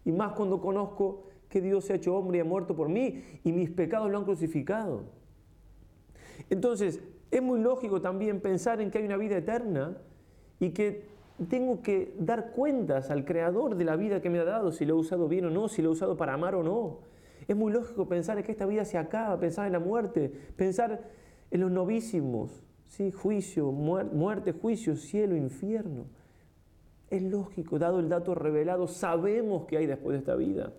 Y 0.04 0.12
más 0.12 0.32
cuando 0.32 0.60
conozco 0.60 1.24
que 1.48 1.60
Dios 1.60 1.84
se 1.84 1.92
ha 1.92 1.96
hecho 1.96 2.16
hombre 2.16 2.38
y 2.38 2.40
ha 2.40 2.44
muerto 2.44 2.74
por 2.74 2.88
mí 2.88 3.22
y 3.44 3.52
mis 3.52 3.70
pecados 3.70 4.10
lo 4.10 4.18
han 4.18 4.24
crucificado. 4.24 5.02
Entonces, 6.50 7.00
es 7.30 7.42
muy 7.42 7.60
lógico 7.60 8.00
también 8.00 8.40
pensar 8.40 8.80
en 8.80 8.90
que 8.90 8.98
hay 8.98 9.04
una 9.04 9.16
vida 9.16 9.36
eterna 9.36 9.96
y 10.58 10.70
que 10.70 11.04
tengo 11.48 11.82
que 11.82 12.14
dar 12.18 12.52
cuentas 12.52 13.10
al 13.10 13.24
creador 13.24 13.76
de 13.76 13.84
la 13.84 13.96
vida 13.96 14.20
que 14.20 14.30
me 14.30 14.38
ha 14.38 14.44
dado, 14.44 14.72
si 14.72 14.84
lo 14.84 14.94
he 14.94 14.98
usado 14.98 15.28
bien 15.28 15.46
o 15.46 15.50
no, 15.50 15.68
si 15.68 15.82
lo 15.82 15.90
he 15.90 15.92
usado 15.92 16.16
para 16.16 16.34
amar 16.34 16.54
o 16.54 16.62
no. 16.62 16.98
Es 17.48 17.56
muy 17.56 17.72
lógico 17.72 18.06
pensar 18.06 18.38
en 18.38 18.44
que 18.44 18.52
esta 18.52 18.66
vida 18.66 18.84
se 18.84 18.98
acaba, 18.98 19.38
pensar 19.38 19.66
en 19.66 19.72
la 19.72 19.80
muerte, 19.80 20.32
pensar 20.56 21.10
en 21.50 21.60
los 21.60 21.70
novísimos, 21.70 22.62
¿sí? 22.92 23.10
juicio, 23.10 23.72
muerte, 23.72 24.52
juicio, 24.52 24.96
cielo, 24.96 25.34
infierno. 25.34 26.04
Es 27.10 27.22
lógico, 27.22 27.78
dado 27.78 28.00
el 28.00 28.08
dato 28.08 28.34
revelado, 28.34 28.86
sabemos 28.86 29.66
que 29.66 29.78
hay 29.78 29.86
después 29.86 30.14
de 30.14 30.18
esta 30.18 30.36
vida 30.36 30.72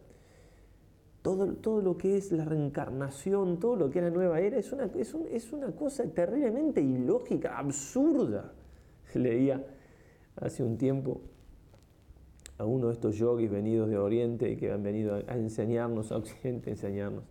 todo, 1.22 1.53
todo, 1.53 1.82
lo 1.82 1.98
que 1.98 2.17
es 2.17 2.34
la 2.34 2.43
reencarnación, 2.43 3.58
todo 3.58 3.77
lo 3.77 3.89
que 3.89 4.00
es 4.00 4.05
la 4.05 4.12
nueva 4.12 4.41
era, 4.41 4.58
es 4.58 4.74
una, 4.74 4.89
es, 4.96 5.53
una 5.53 5.72
cosa 5.72 6.03
terriblemente 6.03 6.82
ilógica, 6.82 7.58
absurda. 7.58 8.51
Leía 9.13 9.65
hace 10.36 10.63
un 10.63 10.77
tiempo 10.77 11.22
a 12.58 12.65
uno 12.65 12.88
de 12.88 12.93
estos 12.93 13.15
yogis 13.15 13.50
venidos 13.50 13.89
de 13.89 13.98
Oriente 13.98 14.51
y 14.51 14.58
que 14.58 14.72
han 14.72 14.84
venido 14.84 15.15
a 15.15 15.38
enseñarnos, 15.38 16.12
a 16.12 16.17
Occidente, 16.17 16.72
a 16.72 16.74
enseñarnos 16.74 17.24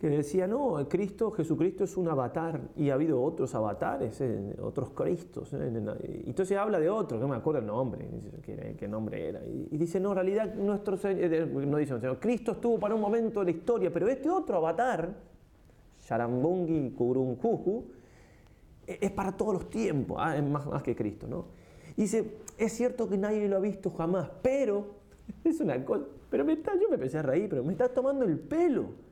que 0.00 0.08
decía, 0.08 0.46
no, 0.46 0.88
Cristo, 0.88 1.30
Jesucristo 1.30 1.84
es 1.84 1.94
un 1.98 2.08
avatar 2.08 2.58
y 2.74 2.88
ha 2.88 2.94
habido 2.94 3.22
otros 3.22 3.54
avatares, 3.54 4.18
eh, 4.22 4.56
otros 4.62 4.92
Cristos. 4.94 5.52
Eh, 5.52 6.22
entonces 6.24 6.56
habla 6.56 6.80
de 6.80 6.88
otro, 6.88 7.18
no 7.18 7.28
me 7.28 7.36
acuerdo 7.36 7.60
el 7.60 7.66
nombre, 7.66 8.08
qué, 8.42 8.88
nombre 8.88 9.28
era. 9.28 9.42
Y, 9.44 9.76
dice, 9.76 10.00
no, 10.00 10.12
en 10.12 10.14
realidad 10.14 10.54
nuestro 10.54 10.96
Señor, 10.96 11.34
eh, 11.34 11.46
no 11.46 11.76
dice, 11.76 12.00
Señor, 12.00 12.18
Cristo 12.18 12.52
estuvo 12.52 12.80
para 12.80 12.94
un 12.94 13.02
momento 13.02 13.40
de 13.40 13.52
la 13.52 13.58
historia, 13.58 13.92
pero 13.92 14.08
este 14.08 14.30
otro 14.30 14.56
avatar, 14.56 15.14
Sharambungi 16.08 16.92
Kurunkuhu, 16.92 17.84
es 18.86 19.10
para 19.10 19.36
todos 19.36 19.52
los 19.52 19.68
tiempos, 19.68 20.16
ah, 20.18 20.34
es 20.34 20.42
más, 20.42 20.64
más 20.66 20.82
que 20.82 20.96
Cristo, 20.96 21.26
¿no? 21.28 21.44
dice, 21.94 22.38
es 22.56 22.72
cierto 22.72 23.06
que 23.06 23.18
nadie 23.18 23.46
lo 23.50 23.58
ha 23.58 23.60
visto 23.60 23.90
jamás, 23.90 24.30
pero, 24.40 24.94
es 25.44 25.60
una 25.60 25.84
cosa, 25.84 26.06
pero 26.30 26.42
me 26.42 26.54
está, 26.54 26.72
yo 26.80 26.88
me 26.88 26.94
empecé 26.94 27.18
a 27.18 27.22
reír, 27.22 27.50
pero 27.50 27.62
me 27.62 27.72
estás 27.72 27.92
tomando 27.92 28.24
el 28.24 28.38
pelo. 28.38 29.09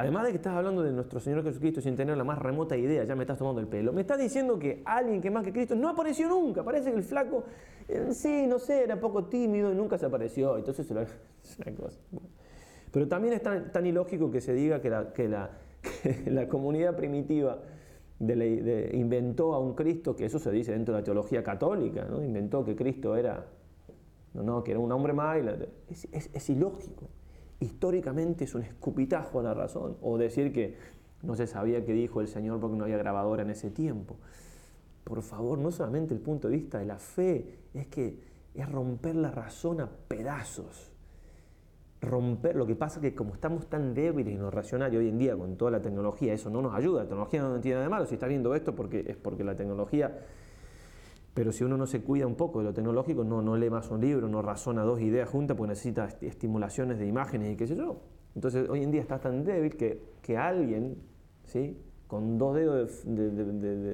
Además 0.00 0.24
de 0.24 0.30
que 0.30 0.36
estás 0.36 0.56
hablando 0.56 0.82
de 0.82 0.92
nuestro 0.92 1.20
Señor 1.20 1.44
Jesucristo 1.44 1.82
sin 1.82 1.94
tener 1.94 2.16
la 2.16 2.24
más 2.24 2.38
remota 2.38 2.74
idea, 2.74 3.04
ya 3.04 3.14
me 3.14 3.24
estás 3.24 3.36
tomando 3.36 3.60
el 3.60 3.66
pelo. 3.66 3.92
Me 3.92 4.00
estás 4.00 4.18
diciendo 4.18 4.58
que 4.58 4.80
alguien 4.86 5.20
que 5.20 5.30
más 5.30 5.44
que 5.44 5.52
Cristo 5.52 5.74
no 5.74 5.90
apareció 5.90 6.26
nunca. 6.26 6.64
Parece 6.64 6.90
que 6.90 6.96
el 6.96 7.02
flaco, 7.02 7.44
eh, 7.86 8.08
sí, 8.12 8.46
no 8.46 8.58
sé, 8.58 8.84
era 8.84 8.98
poco 8.98 9.26
tímido 9.26 9.70
y 9.70 9.74
nunca 9.74 9.98
se 9.98 10.06
apareció. 10.06 10.56
Entonces 10.56 10.90
es 11.44 11.58
una 11.58 11.76
cosa. 11.76 11.98
Pero 12.90 13.08
también 13.08 13.34
es 13.34 13.42
tan, 13.42 13.86
ilógico 13.86 14.30
que 14.30 14.40
se 14.40 14.54
diga 14.54 14.80
que 14.80 14.88
la, 14.88 15.12
que 15.12 15.28
la, 15.28 15.50
comunidad 16.48 16.96
primitiva 16.96 17.58
inventó 18.20 19.52
a 19.52 19.58
un 19.58 19.74
Cristo, 19.74 20.16
que 20.16 20.24
eso 20.24 20.38
se 20.38 20.50
dice 20.50 20.72
dentro 20.72 20.94
de 20.94 21.02
la 21.02 21.04
teología 21.04 21.42
católica, 21.42 22.06
¿no? 22.06 22.24
inventó 22.24 22.64
que 22.64 22.74
Cristo 22.74 23.16
era, 23.16 23.44
no, 24.32 24.42
no, 24.44 24.64
que 24.64 24.70
era 24.70 24.80
un 24.80 24.90
hombre 24.92 25.12
más. 25.12 25.36
es 25.90 26.48
ilógico 26.48 27.06
históricamente 27.60 28.44
es 28.44 28.54
un 28.54 28.62
escupitajo 28.62 29.40
a 29.40 29.42
la 29.42 29.54
razón, 29.54 29.96
o 30.00 30.18
decir 30.18 30.52
que 30.52 30.76
no 31.22 31.36
se 31.36 31.46
sabía 31.46 31.84
qué 31.84 31.92
dijo 31.92 32.20
el 32.20 32.28
Señor 32.28 32.58
porque 32.60 32.76
no 32.76 32.84
había 32.84 32.96
grabadora 32.96 33.42
en 33.42 33.50
ese 33.50 33.70
tiempo. 33.70 34.16
Por 35.04 35.22
favor, 35.22 35.58
no 35.58 35.70
solamente 35.70 36.14
el 36.14 36.20
punto 36.20 36.48
de 36.48 36.56
vista 36.56 36.78
de 36.78 36.86
la 36.86 36.98
fe, 36.98 37.58
es 37.74 37.86
que 37.88 38.18
es 38.54 38.70
romper 38.70 39.16
la 39.16 39.30
razón 39.30 39.80
a 39.80 39.88
pedazos. 40.08 40.90
Romper, 42.00 42.56
lo 42.56 42.66
que 42.66 42.74
pasa 42.74 42.96
es 42.96 43.02
que 43.02 43.14
como 43.14 43.34
estamos 43.34 43.68
tan 43.68 43.92
débiles 43.92 44.34
y 44.34 44.38
no 44.38 44.50
racionales 44.50 44.98
hoy 44.98 45.08
en 45.08 45.18
día 45.18 45.36
con 45.36 45.56
toda 45.56 45.70
la 45.70 45.82
tecnología, 45.82 46.32
eso 46.32 46.48
no 46.48 46.62
nos 46.62 46.74
ayuda. 46.74 47.02
La 47.02 47.08
tecnología 47.08 47.42
no 47.42 47.60
tiene 47.60 47.74
nada 47.74 47.84
de 47.84 47.90
malo. 47.90 48.06
Si 48.06 48.14
está 48.14 48.26
viendo 48.26 48.54
esto 48.54 48.74
porque, 48.74 49.04
es 49.06 49.16
porque 49.16 49.44
la 49.44 49.54
tecnología 49.54 50.18
pero 51.34 51.52
si 51.52 51.64
uno 51.64 51.76
no 51.76 51.86
se 51.86 52.02
cuida 52.02 52.26
un 52.26 52.34
poco 52.34 52.58
de 52.58 52.66
lo 52.66 52.74
tecnológico, 52.74 53.24
no, 53.24 53.40
no 53.42 53.56
lee 53.56 53.70
más 53.70 53.90
un 53.90 54.00
libro, 54.00 54.28
no 54.28 54.42
razona 54.42 54.82
dos 54.82 55.00
ideas 55.00 55.28
juntas, 55.28 55.56
porque 55.56 55.70
necesita 55.70 56.08
estimulaciones 56.20 56.98
de 56.98 57.06
imágenes 57.06 57.52
y 57.52 57.56
qué 57.56 57.66
sé 57.66 57.76
yo. 57.76 58.00
Entonces 58.34 58.68
hoy 58.68 58.82
en 58.82 58.90
día 58.90 59.00
está 59.00 59.20
tan 59.20 59.44
débil 59.44 59.76
que, 59.76 60.02
que 60.22 60.36
alguien, 60.36 60.96
¿sí? 61.44 61.76
con 62.10 62.38
dos 62.38 62.56
dedos, 62.56 63.04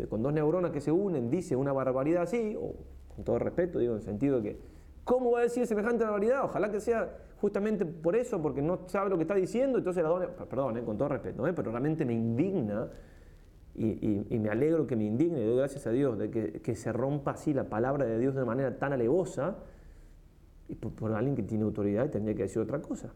con 0.08 0.22
dos 0.22 0.32
neuronas 0.32 0.70
que 0.70 0.80
se 0.80 0.90
unen, 0.90 1.28
dice 1.28 1.54
una 1.54 1.74
barbaridad 1.74 2.22
así, 2.22 2.56
o 2.58 2.74
con 3.14 3.24
todo 3.24 3.38
respeto, 3.38 3.78
digo, 3.78 3.92
en 3.92 3.98
el 3.98 4.04
sentido 4.04 4.40
de 4.40 4.42
que, 4.42 4.60
¿cómo 5.04 5.32
va 5.32 5.40
a 5.40 5.42
decir 5.42 5.66
semejante 5.66 6.02
barbaridad? 6.02 6.44
Ojalá 6.44 6.70
que 6.70 6.80
sea 6.80 7.14
justamente 7.42 7.84
por 7.84 8.16
eso, 8.16 8.40
porque 8.40 8.62
no 8.62 8.80
sabe 8.86 9.10
lo 9.10 9.16
que 9.16 9.22
está 9.24 9.34
diciendo, 9.34 9.76
entonces 9.76 10.02
la 10.02 10.08
dona, 10.08 10.28
perdón, 10.28 10.78
eh, 10.78 10.82
con 10.82 10.96
todo 10.96 11.08
respeto, 11.08 11.46
¿eh? 11.46 11.52
pero 11.52 11.70
realmente 11.70 12.06
me 12.06 12.14
indigna 12.14 12.88
y, 13.78 14.38
me 14.38 14.48
alegro 14.48 14.86
que 14.86 14.96
me 14.96 15.04
indigne, 15.04 15.44
doy 15.44 15.56
gracias 15.56 15.86
a 15.86 15.90
Dios 15.90 16.18
de 16.18 16.30
que, 16.30 16.74
se 16.74 16.92
rompa 16.92 17.32
así 17.32 17.52
la 17.52 17.64
palabra 17.64 18.06
de 18.06 18.18
Dios 18.18 18.34
de 18.34 18.40
una 18.40 18.46
manera 18.46 18.78
tan 18.78 18.92
alevosa 18.92 19.58
y 20.68 20.74
por, 20.74 21.12
alguien 21.12 21.36
que 21.36 21.42
tiene 21.42 21.64
autoridad 21.64 22.08
tendría 22.10 22.34
que 22.34 22.42
decir 22.44 22.62
otra 22.62 22.80
cosa, 22.80 23.12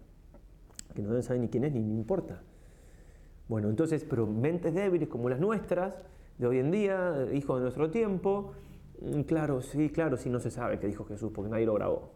que 0.94 1.02
no 1.02 1.20
sabe 1.22 1.38
ni 1.38 1.48
quién 1.48 1.64
es 1.64 1.72
ni 1.72 1.80
me 1.80 1.94
importa. 1.94 2.42
Bueno, 3.48 3.70
entonces, 3.70 4.04
pero 4.04 4.26
mentes 4.26 4.74
débiles 4.74 5.08
como 5.08 5.28
las 5.28 5.40
nuestras, 5.40 6.04
de 6.38 6.46
hoy 6.46 6.58
en 6.58 6.70
día, 6.70 7.26
hijos 7.32 7.58
de 7.58 7.62
nuestro 7.62 7.90
tiempo, 7.90 8.52
mm, 9.00 9.22
claro, 9.22 9.62
sí, 9.62 9.88
claro, 9.88 10.16
sí 10.16 10.28
no 10.28 10.40
se 10.40 10.50
sabe 10.50 10.78
qué 10.78 10.86
dijo 10.86 11.04
Jesús 11.04 11.32
porque 11.34 11.50
nadie 11.50 11.66
lo 11.66 11.74
grabó. 11.74 12.12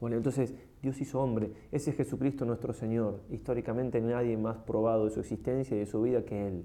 Bueno, 0.00 0.16
entonces 0.16 0.54
Dios 0.82 1.00
hizo 1.00 1.20
hombre, 1.20 1.52
ese 1.72 1.90
es 1.90 1.96
Jesucristo 1.96 2.44
nuestro 2.44 2.72
Señor. 2.72 3.20
Históricamente 3.30 4.00
nadie 4.00 4.36
más 4.36 4.58
probado 4.58 5.06
de 5.06 5.10
su 5.10 5.20
existencia 5.20 5.76
y 5.76 5.80
de 5.80 5.86
su 5.86 6.02
vida 6.02 6.24
que 6.24 6.48
Él. 6.48 6.64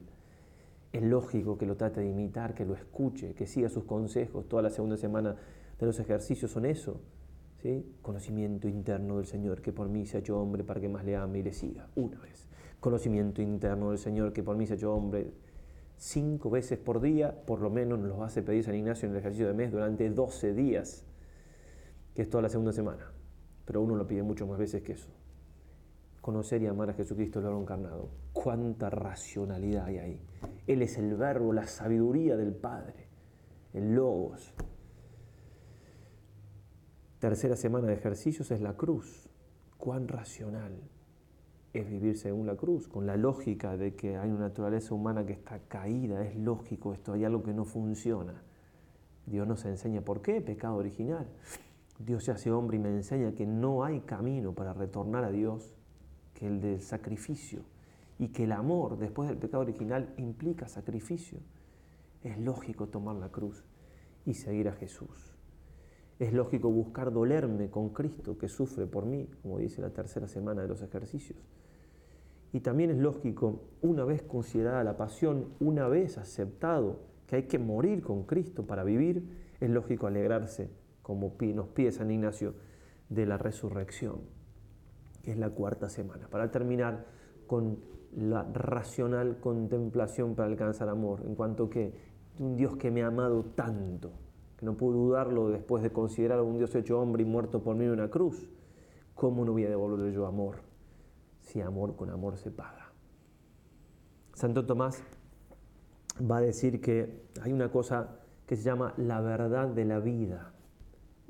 Es 0.92 1.02
lógico 1.02 1.58
que 1.58 1.66
lo 1.66 1.78
trate 1.78 2.02
de 2.02 2.10
imitar, 2.10 2.54
que 2.54 2.66
lo 2.66 2.76
escuche, 2.76 3.34
que 3.34 3.48
siga 3.48 3.70
sus 3.70 3.86
consejos. 3.86 4.48
Toda 4.50 4.62
la 4.62 4.70
segunda 4.70 4.98
semana 4.98 5.38
de 5.80 5.86
los 5.86 6.00
ejercicios 6.00 6.52
son 6.52 6.66
eso. 6.66 7.00
¿sí? 7.62 7.86
Conocimiento 8.02 8.68
interno 8.68 9.18
del 9.18 9.26
Señor, 9.26 9.62
que 9.62 9.72
por 9.72 9.88
mí 9.88 10.06
se 10.06 10.18
ha 10.18 10.20
hecho 10.20 10.40
hombre 10.40 10.64
para 10.66 10.82
que 10.82 10.90
más 10.90 11.06
le 11.06 11.16
ame 11.16 11.40
y 11.40 11.44
le 11.44 11.54
siga. 11.54 11.88
Una 11.96 12.20
vez. 12.20 12.50
Conocimiento 12.82 13.42
interno 13.42 13.90
del 13.92 14.00
Señor, 14.00 14.34
que 14.34 14.44
por 14.44 14.58
mí 14.58 14.68
se 14.68 14.74
ha 14.74 14.76
hecho 14.76 14.94
hombre 14.94 15.32
cinco 15.96 16.50
veces 16.50 16.78
por 16.78 17.00
día, 17.00 17.46
por 17.46 17.62
lo 17.62 17.70
menos 17.70 18.00
nos 18.00 18.10
lo 18.10 18.24
hace 18.24 18.42
pedir 18.42 18.64
San 18.64 18.76
Ignacio 18.76 19.08
en 19.08 19.14
el 19.14 19.20
ejercicio 19.20 19.48
de 19.48 19.54
mes 19.54 19.72
durante 19.72 20.10
12 20.10 20.54
días, 20.54 21.06
que 22.16 22.24
es 22.24 22.30
toda 22.30 22.42
la 22.42 22.50
segunda 22.50 22.74
semana 22.74 23.12
pero 23.66 23.82
uno 23.82 23.96
lo 23.96 24.08
pide 24.08 24.24
mucho 24.24 24.48
más 24.48 24.58
veces 24.58 24.82
que 24.84 24.94
eso. 24.94 25.10
Conocer 26.22 26.62
y 26.62 26.68
amar 26.68 26.90
a 26.90 26.94
Jesucristo, 26.94 27.40
el 27.40 27.46
verbo 27.46 27.62
encarnado. 27.62 28.10
Cuánta 28.34 28.90
racionalidad 28.90 29.86
hay 29.86 29.98
ahí. 29.98 30.22
Él 30.68 30.82
es 30.82 30.98
el 30.98 31.16
verbo, 31.16 31.52
la 31.54 31.68
sabiduría 31.68 32.38
del 32.38 32.54
Padre, 32.54 33.08
el 33.74 33.96
logos. 33.96 34.54
Tercera 37.20 37.56
semana 37.56 37.88
de 37.88 37.94
ejercicios 37.94 38.52
es 38.52 38.62
la 38.62 38.74
cruz. 38.74 39.30
Cuán 39.78 40.08
racional 40.08 40.74
es 41.74 41.90
vivir 41.90 42.18
según 42.18 42.46
la 42.46 42.56
cruz, 42.56 42.88
con 42.88 43.06
la 43.06 43.16
lógica 43.16 43.78
de 43.78 43.96
que 43.96 44.18
hay 44.18 44.30
una 44.30 44.48
naturaleza 44.48 44.94
humana 44.94 45.26
que 45.26 45.34
está 45.34 45.60
caída, 45.60 46.24
es 46.24 46.36
lógico 46.36 46.94
esto, 46.94 47.14
hay 47.14 47.24
algo 47.24 47.44
que 47.44 47.54
no 47.54 47.66
funciona. 47.66 48.44
Dios 49.26 49.48
nos 49.48 49.64
enseña 49.66 50.02
por 50.02 50.22
qué, 50.22 50.42
pecado 50.42 50.76
original. 50.76 51.28
Dios 52.06 52.24
se 52.24 52.32
hace 52.32 52.52
hombre 52.52 52.78
y 52.78 52.80
me 52.80 52.90
enseña 52.90 53.34
que 53.34 53.46
no 53.46 53.84
hay 53.84 54.02
camino 54.02 54.54
para 54.54 54.74
retornar 54.74 55.24
a 55.24 55.32
Dios 55.32 55.76
que 56.34 56.48
el 56.48 56.60
del 56.60 56.82
sacrificio 56.82 57.62
y 58.18 58.30
que 58.30 58.46
el 58.46 58.52
amor 58.52 58.98
después 58.98 59.30
del 59.30 59.38
pecado 59.38 59.64
original 59.64 60.14
implica 60.18 60.68
sacrificio. 60.68 61.40
Es 62.24 62.38
lógico 62.40 62.88
tomar 62.88 63.16
la 63.16 63.30
cruz 63.30 63.64
y 64.26 64.34
seguir 64.34 64.68
a 64.70 64.74
Jesús. 64.74 65.36
Es 66.20 66.34
lógico 66.34 66.70
buscar 66.70 67.12
dolerme 67.12 67.70
con 67.70 67.90
Cristo 67.90 68.38
que 68.38 68.48
sufre 68.48 68.86
por 68.86 69.06
mí, 69.06 69.28
como 69.42 69.58
dice 69.58 69.82
la 69.82 69.90
tercera 69.90 70.28
semana 70.28 70.62
de 70.62 70.68
los 70.68 70.82
ejercicios. 70.82 71.40
Y 72.54 72.60
también 72.60 72.92
es 72.92 72.98
lógico, 72.98 73.64
una 73.82 74.06
vez 74.06 74.22
considerada 74.22 74.84
la 74.84 74.98
pasión, 74.98 75.54
una 75.60 75.88
vez 75.88 76.18
aceptado 76.18 77.00
que 77.26 77.38
hay 77.38 77.44
que 77.44 77.60
morir 77.60 78.04
con 78.04 78.24
Cristo 78.24 78.68
para 78.68 78.84
vivir, 78.84 79.24
es 79.60 79.70
lógico 79.70 80.06
alegrarse, 80.06 80.70
como 81.12 81.36
nos 81.54 81.68
pide 81.68 81.92
San 81.92 82.10
Ignacio, 82.10 82.54
de 83.10 83.26
la 83.26 83.38
resurrección, 83.38 84.22
que 85.22 85.32
es 85.32 85.38
la 85.38 85.50
cuarta 85.50 85.90
semana. 85.90 86.30
Para 86.30 86.52
terminar 86.52 87.06
con 87.48 87.80
la 88.16 88.44
racional 88.44 89.42
contemplación 89.42 90.36
para 90.36 90.48
alcanzar 90.48 90.88
amor, 90.88 91.22
en 91.26 91.36
cuanto 91.36 91.70
que 91.70 91.94
un 92.40 92.56
Dios 92.56 92.78
que 92.78 92.92
me 92.92 93.04
ha 93.04 93.08
amado 93.08 93.44
tanto, 93.44 94.14
que 94.56 94.66
no 94.66 94.78
puedo 94.78 94.94
dudarlo 94.94 95.50
después 95.50 95.84
de 95.84 95.92
considerar 95.92 96.40
a 96.40 96.44
un 96.44 96.58
Dios 96.58 96.74
hecho 96.76 97.02
hombre 97.02 97.24
y 97.24 97.26
muerto 97.26 97.62
por 97.62 97.76
mí 97.76 97.84
en 97.84 97.92
una 97.92 98.10
cruz, 98.10 98.50
¿cómo 99.14 99.44
no 99.44 99.52
voy 99.52 99.66
a 99.66 99.70
devolverle 99.70 100.14
yo 100.14 100.26
amor? 100.26 100.60
Si 101.42 101.60
amor 101.60 101.98
con 101.98 102.10
amor 102.10 102.38
se 102.38 102.52
paga. 102.52 102.94
Santo 104.34 104.66
Tomás 104.66 105.04
va 106.20 106.38
a 106.38 106.42
decir 106.42 106.80
que 106.80 107.26
hay 107.42 107.52
una 107.52 107.70
cosa 107.70 108.22
que 108.48 108.56
se 108.56 108.64
llama 108.64 108.94
la 108.96 109.20
verdad 109.20 109.68
de 109.68 109.84
la 109.84 110.00
vida, 110.00 110.54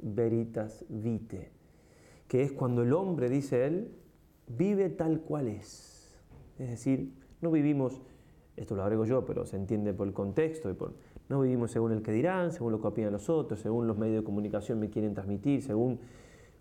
veritas 0.01 0.85
vite, 0.89 1.51
que 2.27 2.43
es 2.43 2.51
cuando 2.51 2.83
el 2.83 2.93
hombre, 2.93 3.29
dice 3.29 3.65
él, 3.65 3.91
vive 4.47 4.89
tal 4.89 5.21
cual 5.21 5.47
es. 5.47 6.19
Es 6.59 6.69
decir, 6.69 7.13
no 7.41 7.51
vivimos, 7.51 8.01
esto 8.55 8.75
lo 8.75 8.83
agrego 8.83 9.05
yo, 9.05 9.25
pero 9.25 9.45
se 9.45 9.55
entiende 9.55 9.93
por 9.93 10.07
el 10.07 10.13
contexto, 10.13 10.69
y 10.69 10.73
por, 10.73 10.93
no 11.29 11.41
vivimos 11.41 11.71
según 11.71 11.91
el 11.91 12.01
que 12.01 12.11
dirán, 12.11 12.51
según 12.51 12.71
lo 12.71 12.81
que 12.81 12.87
opinan 12.87 13.11
los 13.11 13.29
otros, 13.29 13.59
según 13.59 13.87
los 13.87 13.97
medios 13.97 14.17
de 14.17 14.23
comunicación 14.23 14.79
me 14.79 14.89
quieren 14.89 15.13
transmitir, 15.13 15.61
según 15.61 15.99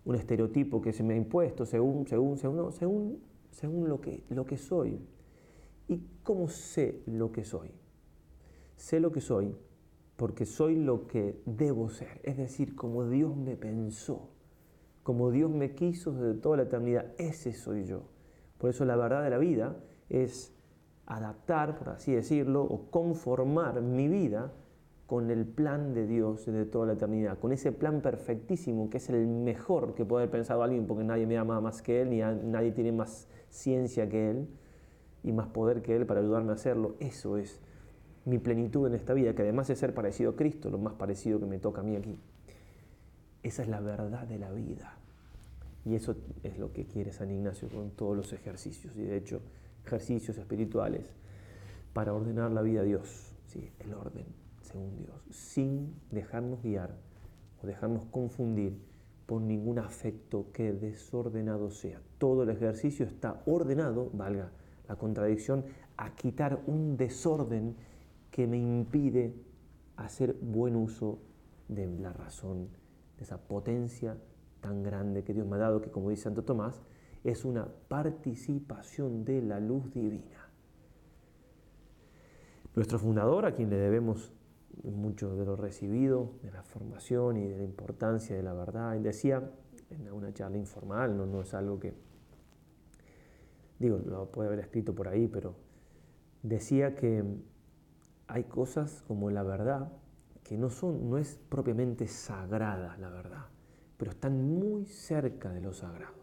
un 0.03 0.15
estereotipo 0.15 0.81
que 0.81 0.93
se 0.93 1.03
me 1.03 1.13
ha 1.13 1.17
impuesto, 1.17 1.65
según, 1.65 2.07
según, 2.07 2.37
según, 2.37 2.71
según, 2.71 3.19
según 3.51 3.89
lo, 3.89 4.01
que, 4.01 4.23
lo 4.29 4.45
que 4.45 4.57
soy. 4.57 4.99
¿Y 5.87 6.01
cómo 6.23 6.47
sé 6.47 7.01
lo 7.05 7.31
que 7.31 7.43
soy? 7.43 7.69
Sé 8.75 8.99
lo 8.99 9.11
que 9.11 9.21
soy 9.21 9.55
porque 10.21 10.45
soy 10.45 10.75
lo 10.75 11.07
que 11.07 11.41
debo 11.47 11.89
ser, 11.89 12.21
es 12.21 12.37
decir, 12.37 12.75
como 12.75 13.09
Dios 13.09 13.35
me 13.35 13.55
pensó, 13.55 14.29
como 15.01 15.31
Dios 15.31 15.49
me 15.49 15.73
quiso 15.73 16.11
desde 16.11 16.39
toda 16.39 16.57
la 16.57 16.63
eternidad, 16.63 17.07
ese 17.17 17.53
soy 17.53 17.85
yo. 17.85 18.03
Por 18.59 18.69
eso 18.69 18.85
la 18.85 18.95
verdad 18.95 19.23
de 19.23 19.31
la 19.31 19.39
vida 19.39 19.77
es 20.09 20.53
adaptar, 21.07 21.75
por 21.75 21.89
así 21.89 22.13
decirlo, 22.13 22.61
o 22.61 22.91
conformar 22.91 23.81
mi 23.81 24.07
vida 24.07 24.53
con 25.07 25.31
el 25.31 25.43
plan 25.43 25.95
de 25.95 26.05
Dios 26.05 26.45
desde 26.45 26.65
toda 26.65 26.85
la 26.85 26.93
eternidad, 26.93 27.39
con 27.39 27.51
ese 27.51 27.71
plan 27.71 28.01
perfectísimo 28.01 28.91
que 28.91 28.97
es 28.97 29.09
el 29.09 29.25
mejor 29.25 29.95
que 29.95 30.05
puede 30.05 30.25
haber 30.25 30.33
pensado 30.33 30.61
alguien, 30.61 30.85
porque 30.85 31.03
nadie 31.03 31.25
me 31.25 31.39
ama 31.39 31.59
más 31.61 31.81
que 31.81 32.03
Él, 32.03 32.11
ni 32.11 32.19
nadie 32.19 32.71
tiene 32.73 32.91
más 32.91 33.27
ciencia 33.49 34.07
que 34.07 34.29
Él 34.29 34.47
y 35.23 35.31
más 35.31 35.47
poder 35.47 35.81
que 35.81 35.95
Él 35.95 36.05
para 36.05 36.19
ayudarme 36.19 36.51
a 36.51 36.53
hacerlo. 36.53 36.93
Eso 36.99 37.37
es 37.37 37.59
mi 38.25 38.37
plenitud 38.37 38.87
en 38.87 38.95
esta 38.95 39.13
vida, 39.13 39.33
que 39.33 39.41
además 39.41 39.67
de 39.67 39.75
ser 39.75 39.93
parecido 39.93 40.31
a 40.31 40.35
Cristo, 40.35 40.69
lo 40.69 40.77
más 40.77 40.93
parecido 40.93 41.39
que 41.39 41.45
me 41.45 41.59
toca 41.59 41.81
a 41.81 41.83
mí 41.83 41.95
aquí. 41.95 42.17
Esa 43.43 43.63
es 43.63 43.67
la 43.67 43.79
verdad 43.79 44.27
de 44.27 44.37
la 44.37 44.51
vida. 44.51 44.97
Y 45.85 45.95
eso 45.95 46.15
es 46.43 46.59
lo 46.59 46.71
que 46.71 46.85
quiere 46.85 47.11
San 47.11 47.31
Ignacio 47.31 47.67
con 47.69 47.91
todos 47.91 48.15
los 48.15 48.33
ejercicios. 48.33 48.95
Y 48.95 49.01
de 49.01 49.17
hecho, 49.17 49.41
ejercicios 49.85 50.37
espirituales 50.37 51.05
para 51.93 52.13
ordenar 52.13 52.51
la 52.51 52.61
vida 52.61 52.81
a 52.81 52.83
Dios. 52.83 53.33
¿sí? 53.47 53.71
El 53.79 53.93
orden 53.93 54.25
según 54.61 54.95
Dios. 54.97 55.15
Sin 55.31 55.95
dejarnos 56.11 56.61
guiar 56.61 56.95
o 57.63 57.67
dejarnos 57.67 58.03
confundir 58.11 58.79
por 59.25 59.41
ningún 59.41 59.79
afecto 59.79 60.47
que 60.53 60.73
desordenado 60.73 61.71
sea. 61.71 62.01
Todo 62.17 62.43
el 62.43 62.49
ejercicio 62.49 63.05
está 63.05 63.41
ordenado, 63.45 64.09
valga 64.13 64.51
la 64.87 64.95
contradicción, 64.97 65.65
a 65.97 66.15
quitar 66.15 66.61
un 66.67 66.97
desorden 66.97 67.75
que 68.31 68.47
me 68.47 68.57
impide 68.57 69.35
hacer 69.97 70.33
buen 70.33 70.75
uso 70.75 71.19
de 71.67 71.85
la 71.87 72.13
razón, 72.13 72.69
de 73.17 73.23
esa 73.23 73.37
potencia 73.37 74.17
tan 74.61 74.83
grande 74.83 75.23
que 75.23 75.33
Dios 75.33 75.45
me 75.45 75.57
ha 75.57 75.59
dado, 75.59 75.81
que 75.81 75.91
como 75.91 76.09
dice 76.09 76.23
Santo 76.23 76.43
Tomás, 76.43 76.81
es 77.23 77.45
una 77.45 77.67
participación 77.87 79.23
de 79.25 79.41
la 79.41 79.59
luz 79.59 79.93
divina. 79.93 80.49
Nuestro 82.75 82.99
fundador, 82.99 83.45
a 83.45 83.53
quien 83.53 83.69
le 83.69 83.77
debemos 83.77 84.31
mucho 84.83 85.35
de 85.35 85.45
lo 85.45 85.55
recibido, 85.55 86.31
de 86.41 86.51
la 86.51 86.63
formación 86.63 87.37
y 87.37 87.47
de 87.47 87.57
la 87.57 87.63
importancia 87.63 88.35
de 88.35 88.43
la 88.43 88.53
verdad, 88.53 88.97
decía 88.99 89.51
en 89.89 90.11
una 90.11 90.33
charla 90.33 90.57
informal, 90.57 91.17
no, 91.17 91.25
no 91.25 91.41
es 91.41 91.53
algo 91.53 91.79
que, 91.79 91.93
digo, 93.77 93.97
lo 93.97 94.31
puede 94.31 94.47
haber 94.47 94.59
escrito 94.59 94.95
por 94.95 95.09
ahí, 95.09 95.27
pero 95.27 95.55
decía 96.43 96.95
que 96.95 97.23
hay 98.31 98.45
cosas 98.45 99.03
como 99.07 99.29
la 99.29 99.43
verdad 99.43 99.91
que 100.41 100.57
no 100.57 100.69
son, 100.69 101.09
no 101.09 101.17
es 101.17 101.37
propiamente 101.49 102.07
sagrada 102.07 102.95
la 102.97 103.09
verdad, 103.09 103.45
pero 103.97 104.11
están 104.11 104.41
muy 104.57 104.85
cerca 104.85 105.51
de 105.51 105.59
lo 105.59 105.73
sagrado. 105.73 106.15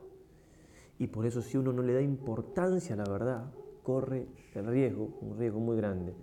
Y 0.98 1.08
por 1.08 1.26
eso 1.26 1.42
si 1.42 1.58
uno 1.58 1.70
no 1.70 1.82
le 1.82 1.92
da 1.92 2.00
importancia 2.00 2.94
a 2.94 2.96
la 2.96 3.04
verdad, 3.04 3.50
corre 3.82 4.26
el 4.54 4.66
riesgo, 4.66 5.18
un 5.20 5.38
riesgo 5.38 5.60
muy 5.60 5.76
grande, 5.76 6.14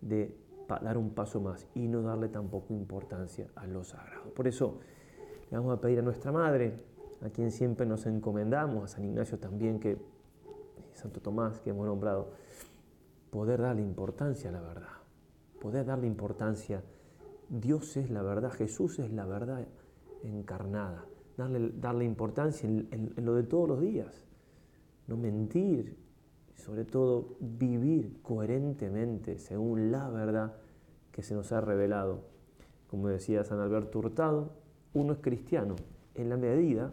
de 0.00 0.36
dar 0.68 0.98
un 0.98 1.10
paso 1.10 1.40
más 1.40 1.68
y 1.72 1.86
no 1.86 2.02
darle 2.02 2.28
tampoco 2.28 2.74
importancia 2.74 3.46
a 3.54 3.66
lo 3.68 3.84
sagrado. 3.84 4.34
Por 4.34 4.48
eso 4.48 4.80
le 5.50 5.56
vamos 5.56 5.78
a 5.78 5.80
pedir 5.80 6.00
a 6.00 6.02
nuestra 6.02 6.32
Madre, 6.32 6.80
a 7.22 7.30
quien 7.30 7.52
siempre 7.52 7.86
nos 7.86 8.06
encomendamos, 8.06 8.84
a 8.84 8.88
San 8.88 9.04
Ignacio 9.04 9.38
también, 9.38 9.78
que 9.78 9.98
Santo 10.94 11.20
Tomás, 11.20 11.60
que 11.60 11.70
hemos 11.70 11.86
nombrado, 11.86 12.32
poder 13.30 13.62
darle 13.62 13.82
importancia 13.82 14.50
a 14.50 14.52
la 14.52 14.60
verdad 14.60 14.97
poder 15.58 15.86
darle 15.86 16.06
importancia. 16.06 16.82
Dios 17.48 17.96
es 17.96 18.10
la 18.10 18.22
verdad, 18.22 18.50
Jesús 18.50 18.98
es 18.98 19.12
la 19.12 19.26
verdad 19.26 19.66
encarnada. 20.22 21.04
Darle, 21.36 21.70
darle 21.74 22.04
importancia 22.04 22.68
en, 22.68 23.12
lo 23.16 23.34
de 23.34 23.44
todos 23.44 23.68
los 23.68 23.80
días. 23.80 24.24
No 25.06 25.16
mentir, 25.16 25.96
sobre 26.54 26.84
todo 26.84 27.36
vivir 27.40 28.20
coherentemente 28.22 29.38
según 29.38 29.92
la 29.92 30.08
verdad 30.10 30.56
que 31.12 31.22
se 31.22 31.34
nos 31.34 31.52
ha 31.52 31.60
revelado. 31.60 32.24
Como 32.88 33.08
decía 33.08 33.44
San 33.44 33.60
Alberto 33.60 34.00
Hurtado, 34.00 34.52
uno 34.94 35.12
es 35.12 35.18
cristiano 35.20 35.76
en 36.14 36.28
la 36.28 36.36
medida 36.36 36.92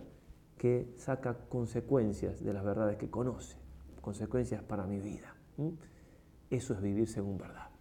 que 0.58 0.94
saca 0.96 1.38
consecuencias 1.50 2.44
de 2.44 2.54
las 2.54 2.64
verdades 2.64 2.98
que 2.98 3.10
conoce, 3.10 3.58
consecuencias 4.02 4.62
para 4.64 4.86
mi 4.86 5.00
vida. 5.00 5.36
Eso 6.50 6.74
es 6.74 6.82
vivir 6.82 7.08
según 7.08 7.38
verdad 7.38 7.75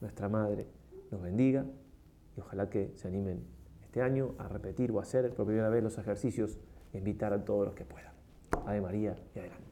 nuestra 0.00 0.28
Madre 0.28 0.66
nos 1.10 1.22
bendiga 1.22 1.64
y 2.36 2.40
ojalá 2.40 2.70
que 2.70 2.92
se 2.96 3.08
animen 3.08 3.44
este 3.82 4.02
año 4.02 4.34
a 4.38 4.48
repetir 4.48 4.92
o 4.92 5.00
hacer 5.00 5.34
por 5.34 5.46
primera 5.46 5.68
vez 5.68 5.82
los 5.82 5.98
ejercicios 5.98 6.58
e 6.92 6.98
invitar 6.98 7.32
a 7.32 7.44
todos 7.44 7.66
los 7.66 7.74
que 7.74 7.84
puedan. 7.84 8.12
Ave 8.66 8.80
María 8.80 9.16
y 9.34 9.38
adelante. 9.38 9.69